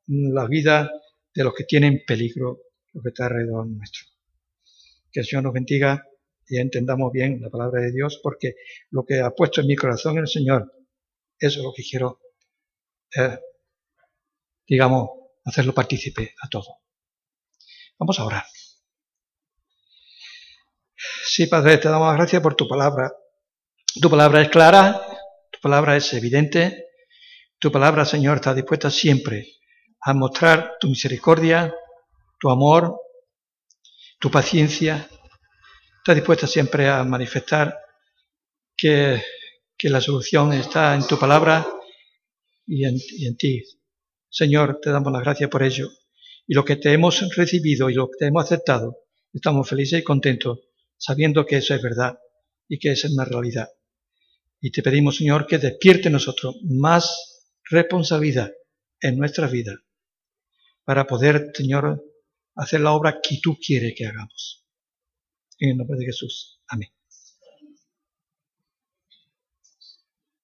la 0.07 0.47
vida 0.47 0.91
de 1.35 1.45
los 1.45 1.55
que 1.55 1.65
tienen 1.65 2.03
peligro, 2.07 2.63
lo 2.93 3.03
que 3.03 3.11
está 3.11 3.27
alrededor 3.27 3.67
nuestro. 3.67 4.07
Que 5.13 5.21
el 5.21 5.27
Señor 5.27 5.45
nos 5.45 5.53
bendiga 5.53 6.05
y 6.49 6.59
entendamos 6.59 7.13
bien 7.13 7.41
la 7.41 7.51
palabra 7.51 7.83
de 7.83 7.93
Dios, 7.93 8.21
porque 8.23 8.55
lo 8.91 9.05
que 9.05 9.21
ha 9.21 9.31
puesto 9.31 9.61
en 9.61 9.67
mi 9.69 9.77
corazón 9.77 10.19
el 10.19 10.29
Señor, 10.29 10.73
eso 11.39 11.59
es 11.59 11.65
lo 11.65 11.73
que 11.73 11.83
quiero 11.83 12.21
eh, 13.15 13.39
digamos, 14.67 15.09
hacerlo 15.45 15.73
partícipe 15.73 16.35
a 16.43 16.49
todo. 16.49 16.81
Vamos 17.99 18.19
a 18.19 18.25
orar. 18.25 18.45
Sí, 21.25 21.47
Padre, 21.47 21.79
te 21.79 21.89
damos 21.89 22.15
gracias 22.15 22.43
por 22.43 22.55
tu 22.55 22.69
palabra. 22.69 23.13
Tu 24.01 24.11
palabra 24.11 24.43
es 24.43 24.51
clara, 24.51 25.01
tu 25.51 25.59
palabra 25.61 25.97
es 25.97 26.13
evidente, 26.13 26.87
tu 27.59 27.73
palabra, 27.73 28.05
Señor, 28.05 28.37
está 28.37 28.53
dispuesta 28.53 28.91
siempre 28.91 29.47
a 30.03 30.13
mostrar 30.13 30.75
tu 30.79 30.89
misericordia, 30.89 31.75
tu 32.39 32.51
amor, 32.51 32.95
tu 34.21 34.31
paciencia. 34.31 35.09
Está 35.99 36.15
dispuesta 36.15 36.47
siempre 36.47 36.89
a 36.89 37.03
manifestar 37.05 37.75
que, 38.77 39.23
que 39.79 39.89
la 39.89 40.03
solución 40.03 40.53
está 40.53 40.95
en 40.95 41.07
tu 41.07 41.19
palabra 41.19 41.67
y 42.67 42.85
en, 42.85 43.37
ti. 43.39 43.63
Señor, 44.29 44.79
te 44.83 44.91
damos 44.91 45.11
las 45.11 45.23
gracias 45.23 45.49
por 45.49 45.63
ello. 45.63 45.89
Y 46.47 46.55
lo 46.55 46.67
que 46.67 46.77
te 46.77 46.93
hemos 46.93 47.35
recibido 47.35 47.89
y 47.89 47.95
lo 47.95 48.09
que 48.09 48.19
te 48.19 48.27
hemos 48.27 48.45
aceptado, 48.45 48.99
estamos 49.33 49.67
felices 49.67 50.01
y 50.01 50.05
contentos, 50.05 50.61
sabiendo 50.99 51.47
que 51.47 51.57
eso 51.57 51.75
es 51.75 51.81
verdad 51.81 52.19
y 52.69 52.79
que 52.79 52.93
esa 52.93 53.07
es 53.07 53.15
una 53.15 53.25
realidad. 53.25 53.69
Y 54.61 54.71
te 54.71 54.83
pedimos, 54.83 55.17
Señor, 55.17 55.47
que 55.47 55.59
despierte 55.59 56.09
en 56.09 56.15
nosotros 56.15 56.57
más 56.65 57.45
responsabilidad 57.71 58.51
en 59.01 59.19
nuestra 59.19 59.47
vida 59.49 59.75
para 60.85 61.07
poder, 61.07 61.51
Señor, 61.55 62.03
hacer 62.55 62.81
la 62.81 62.93
obra 62.93 63.21
que 63.23 63.39
tú 63.43 63.59
quieres 63.59 63.95
que 63.97 64.07
hagamos. 64.07 64.65
En 65.59 65.71
el 65.71 65.77
nombre 65.77 65.99
de 65.99 66.07
Jesús. 66.07 66.61
Amén. 66.69 66.96